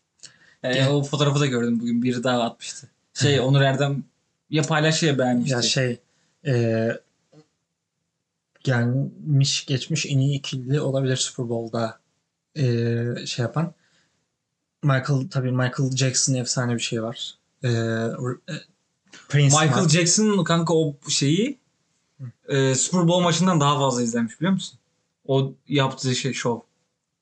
[0.63, 0.91] Ee, Gel.
[0.91, 2.03] o fotoğrafı da gördüm bugün.
[2.03, 2.89] Biri daha atmıştı.
[3.15, 4.05] Şey Onur Erdem
[4.51, 5.55] ya paylaşıyor ya beğenmişti.
[5.55, 6.01] Ya şey
[6.47, 6.89] e,
[8.65, 11.99] gelmiş geçmiş en iyi ikili olabilir Super Bowl'da
[12.57, 13.75] e, şey yapan.
[14.83, 17.35] Michael tabii Michael Jackson efsane bir şey var.
[17.63, 18.55] E, e,
[19.29, 19.89] Prince Michael var.
[19.89, 21.59] Jackson kanka o şeyi
[22.49, 24.79] e, Super Bowl maçından daha fazla izlenmiş biliyor musun?
[25.27, 26.59] O yaptığı şey şov.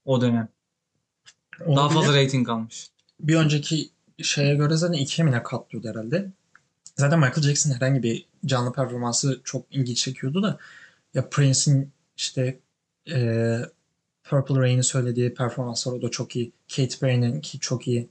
[0.04, 0.48] O dönem.
[1.66, 2.88] Onu daha bile fazla rating almış.
[3.20, 3.90] bir önceki
[4.22, 6.30] şeye göre zaten ikiye mi ne katlıyordu herhalde.
[6.96, 10.58] Zaten Michael Jackson herhangi bir canlı performansı çok ilgi çekiyordu da
[11.14, 12.58] ya Prince'in işte
[13.10, 13.58] e,
[14.24, 16.52] Purple Rain'i söylediği performanslar o da çok iyi.
[16.76, 18.08] Katy Perry'nin ki çok iyi.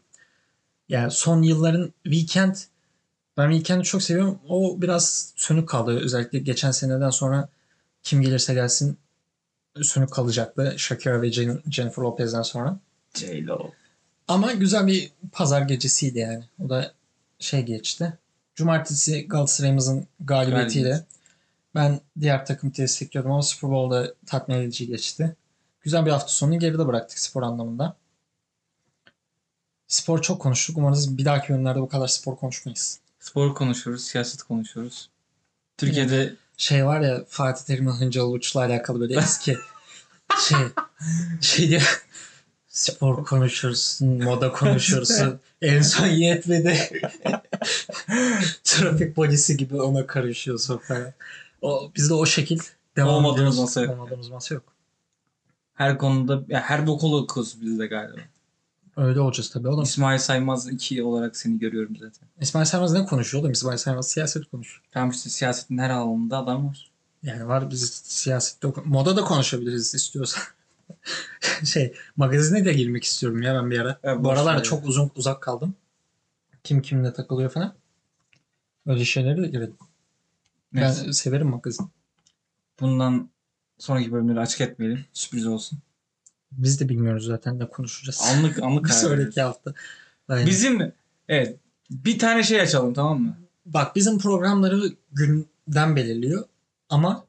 [0.90, 2.56] Yani son yılların Weekend
[3.38, 4.40] Ben Weekend'i çok seviyorum.
[4.50, 6.00] O biraz sönük kaldı.
[6.00, 7.50] Özellikle geçen seneden sonra
[8.04, 8.98] kim gelirse gelsin
[9.82, 10.74] sönük kalacaktı.
[10.78, 12.80] Shakira ve Jen- Jennifer Lopez'den sonra.
[13.14, 13.72] J-Lo.
[14.28, 16.44] Ama güzel bir pazar gecesiydi yani.
[16.66, 16.94] O da
[17.40, 18.18] şey geçti.
[18.56, 21.08] Cumartesi Galatasaray'ımızın galibiyetiyle Galibiyet.
[21.76, 25.36] ben diğer takım destekliyordum ama Super Bowl'da tatmin edici geçti.
[25.82, 27.98] Güzel bir hafta sonunu geride bıraktık spor anlamında.
[29.88, 30.78] Spor çok konuştuk.
[30.78, 33.00] Umarız bir dahaki bölümlerde bu kadar spor konuşmayız.
[33.20, 35.10] Spor konuşuyoruz, siyaset konuşuyoruz.
[35.78, 39.58] Türkiye'de Şey var ya Fatih Terim'in Hıncal Uç'la alakalı böyle eski
[40.50, 40.58] şey
[41.42, 41.82] şey diye
[42.78, 45.12] spor konuşuyoruz, moda konuşuyoruz.
[45.62, 46.78] en son yetmedi.
[48.64, 51.14] Trafik polisi gibi ona karışıyorsun falan.
[51.62, 52.60] O, biz de o şekil
[52.96, 53.60] devam Olmadığımız ediyoruz.
[53.60, 53.94] masa yok.
[53.94, 54.64] Olmadığımız masa yok.
[55.74, 58.22] her konuda, ya her bokolu kız bizde galiba.
[58.98, 59.84] Öyle olacağız tabii oğlum.
[59.84, 62.28] İsmail Saymaz 2 olarak seni görüyorum zaten.
[62.42, 63.52] İsmail Saymaz ne konuşuyor oğlum?
[63.52, 64.82] İsmail Saymaz siyaset konuşuyor.
[64.92, 66.92] Tamam işte siyasetin her alanında adam var.
[67.24, 70.44] Yani var biz siyasette, moda da konuşabiliriz istiyorsan.
[71.66, 74.00] şey magazine de girmek istiyorum ya ben bir ara.
[74.04, 75.76] Evet, Bu aralar çok uzun uzak kaldım.
[76.64, 77.76] Kim kimle takılıyor falan.
[78.88, 79.78] Öyle şeylere de girelim.
[80.74, 81.04] Neyse.
[81.06, 81.90] Ben severim magazin.
[82.80, 83.30] Bundan
[83.78, 85.06] sonraki bölümleri açık etmeyelim.
[85.14, 85.80] Sürpriz olsun.
[86.52, 88.22] Biz de bilmiyoruz zaten ne konuşacağız.
[88.36, 89.74] Anlık anlık bir sonraki hafta.
[90.30, 90.48] Aynen.
[90.48, 90.94] Bizim
[91.30, 91.58] evet
[91.90, 93.38] bir tane şey açalım tamam mı?
[93.66, 94.82] Bak bizim programları
[95.12, 96.46] günden belirliyor
[96.90, 97.28] ama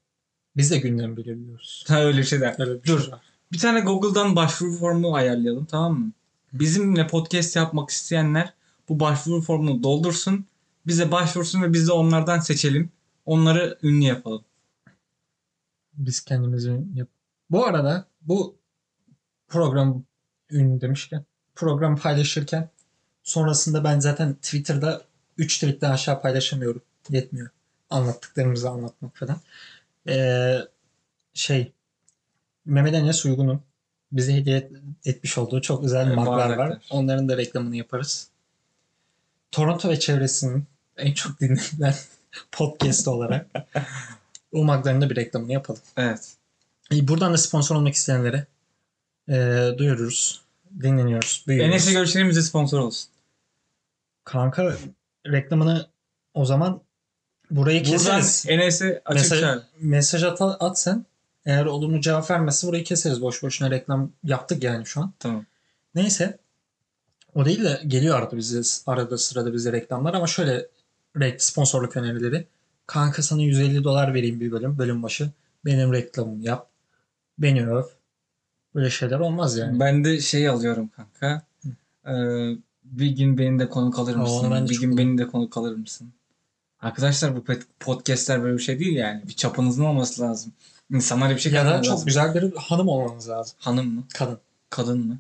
[0.57, 1.85] biz de günden belirliyoruz.
[1.89, 2.39] Ha öyle şey.
[2.59, 3.01] Öyle bir Dur.
[3.03, 3.23] şey var.
[3.53, 6.13] Bir tane Google'dan başvuru formu ayarlayalım tamam mı?
[6.53, 8.55] Bizimle podcast yapmak isteyenler
[8.89, 10.47] bu başvuru formunu doldursun.
[10.87, 12.91] Bize başvursun ve biz de onlardan seçelim.
[13.27, 14.45] Onları ünlü yapalım.
[15.95, 17.09] Biz kendimizi yap.
[17.51, 18.57] Bu arada bu
[19.49, 20.03] program
[20.51, 21.25] ünlü demişken
[21.55, 22.71] program paylaşırken
[23.23, 25.03] sonrasında ben zaten Twitter'da
[25.39, 26.83] 3 tweetten aşağı paylaşamıyorum.
[27.11, 27.49] Yetmiyor.
[27.91, 29.41] Anlattıklarımızı anlatmak falan.
[30.09, 30.59] Ee,
[31.35, 31.73] şey
[32.69, 33.61] Mehmet Enes Uygun'un
[34.13, 34.73] bize hediye et-
[35.05, 36.79] etmiş olduğu çok güzel Evet, maglar var.
[36.91, 38.29] Onların da reklamını yaparız.
[39.53, 40.65] Toronto ve çevresinin
[40.97, 41.95] en çok dinlenilen
[42.53, 43.47] podcast olarak
[44.53, 45.81] o magların da bir reklamını yapalım.
[45.97, 46.33] Evet.
[46.93, 48.47] Buradan da sponsor olmak isteyenlere
[49.29, 49.35] e,
[49.79, 50.43] duyururuz.
[50.83, 51.45] Dinleniyoruz.
[51.47, 51.73] Büyüyoruz.
[51.73, 53.11] Enes'e görüşlerim bize sponsor olsun.
[54.25, 54.77] Kanka
[55.27, 55.87] reklamını
[56.35, 56.81] o zaman
[57.51, 58.45] burayı Buradan keseriz.
[58.49, 59.63] Enes'e açık Mesaj, çağır.
[59.81, 61.05] mesaj at, at sen.
[61.47, 63.23] Eğer olumlu cevap vermezse burayı keseriz.
[63.23, 65.13] Boş boşuna reklam yaptık yani şu an.
[65.19, 65.47] Tamam.
[65.95, 66.39] Neyse.
[67.35, 70.67] O değil de geliyor arada bize arada sırada bize reklamlar ama şöyle
[71.39, 72.47] sponsorluk önerileri.
[72.87, 75.31] Kanka sana 150 dolar vereyim bir bölüm bölüm başı.
[75.65, 76.69] Benim reklamımı yap.
[77.39, 77.83] Beni öv.
[78.75, 79.81] Böyle şeyler olmaz yani.
[79.81, 81.43] Ben de şey alıyorum kanka.
[82.07, 84.51] Ee, bir gün beni de konuk alır Aa, mısın?
[84.51, 84.97] de bir gün alayım.
[84.97, 86.13] beni de konuk alır mısın?
[86.81, 87.45] Arkadaşlar bu
[87.81, 89.23] podcastler böyle bir şey değil yani.
[89.29, 90.53] Bir çapınızın olması lazım.
[90.93, 92.07] İnsanlara bir şey Ya da çok lazım.
[92.07, 93.57] güzel bir hanım olmanız lazım.
[93.61, 94.05] Hanım mı?
[94.15, 94.39] Kadın.
[94.71, 95.19] Kadın mı?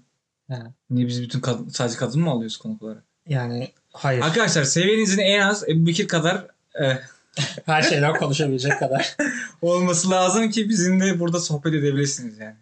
[0.48, 0.58] He.
[0.90, 3.02] Niye biz bütün kadın, sadece kadın mı alıyoruz konuk olarak?
[3.26, 4.22] Yani hayır.
[4.22, 6.46] Arkadaşlar seviyenizin en az Ebu Bekir kadar
[6.82, 6.98] e,
[7.66, 9.16] Her şeyden konuşabilecek kadar.
[9.62, 12.56] olması lazım ki bizimle burada sohbet edebilirsiniz yani.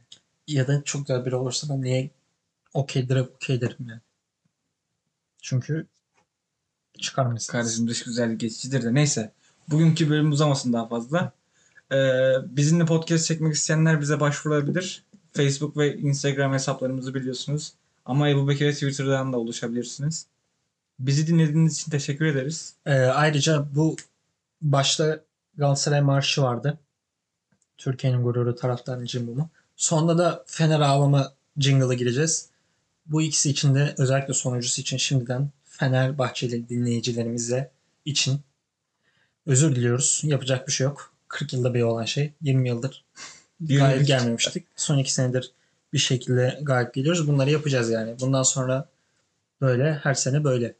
[0.48, 2.11] ya da çok güzel biri olursa ben niye
[2.74, 4.00] okeydir okey derim yani.
[5.42, 5.86] Çünkü
[7.00, 7.52] çıkarmışsınız.
[7.52, 8.94] Kardeşim dış güzellik geçicidir de.
[8.94, 9.32] Neyse.
[9.68, 11.32] Bugünkü bölüm uzamasın daha fazla.
[11.93, 15.05] Ee, bizimle podcast çekmek isteyenler bize başvurabilir.
[15.32, 17.72] Facebook ve Instagram hesaplarımızı biliyorsunuz.
[18.05, 20.26] Ama Ebu Bekir'e Twitter'dan da ulaşabilirsiniz.
[20.99, 22.74] Bizi dinlediğiniz için teşekkür ederiz.
[22.87, 23.97] Ee, ayrıca bu
[24.62, 25.20] başta
[25.57, 26.78] Galatasaray Marşı vardı.
[27.78, 29.51] Türkiye'nin gururu taraftarın cimbumu.
[29.76, 32.49] Sonunda da Fener ağlama jingle'ı gireceğiz.
[33.07, 37.70] Bu ikisi için de özellikle sonuncusu için şimdiden Fenerbahçeli dinleyicilerimize
[38.05, 38.41] için
[39.47, 40.20] özür diliyoruz.
[40.24, 41.15] Yapacak bir şey yok.
[41.29, 42.33] 40 yılda bir olan şey.
[42.43, 43.05] 20 yıldır
[43.61, 44.66] galip gelmemiştik.
[44.77, 45.53] Son iki senedir
[45.93, 47.29] bir şekilde galip geliyoruz.
[47.29, 48.20] Bunları yapacağız yani.
[48.20, 48.89] Bundan sonra
[49.61, 50.74] böyle her sene böyle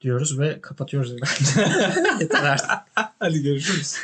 [0.00, 1.12] diyoruz ve kapatıyoruz.
[2.20, 2.70] Yeter artık.
[3.18, 3.96] Hadi görüşürüz.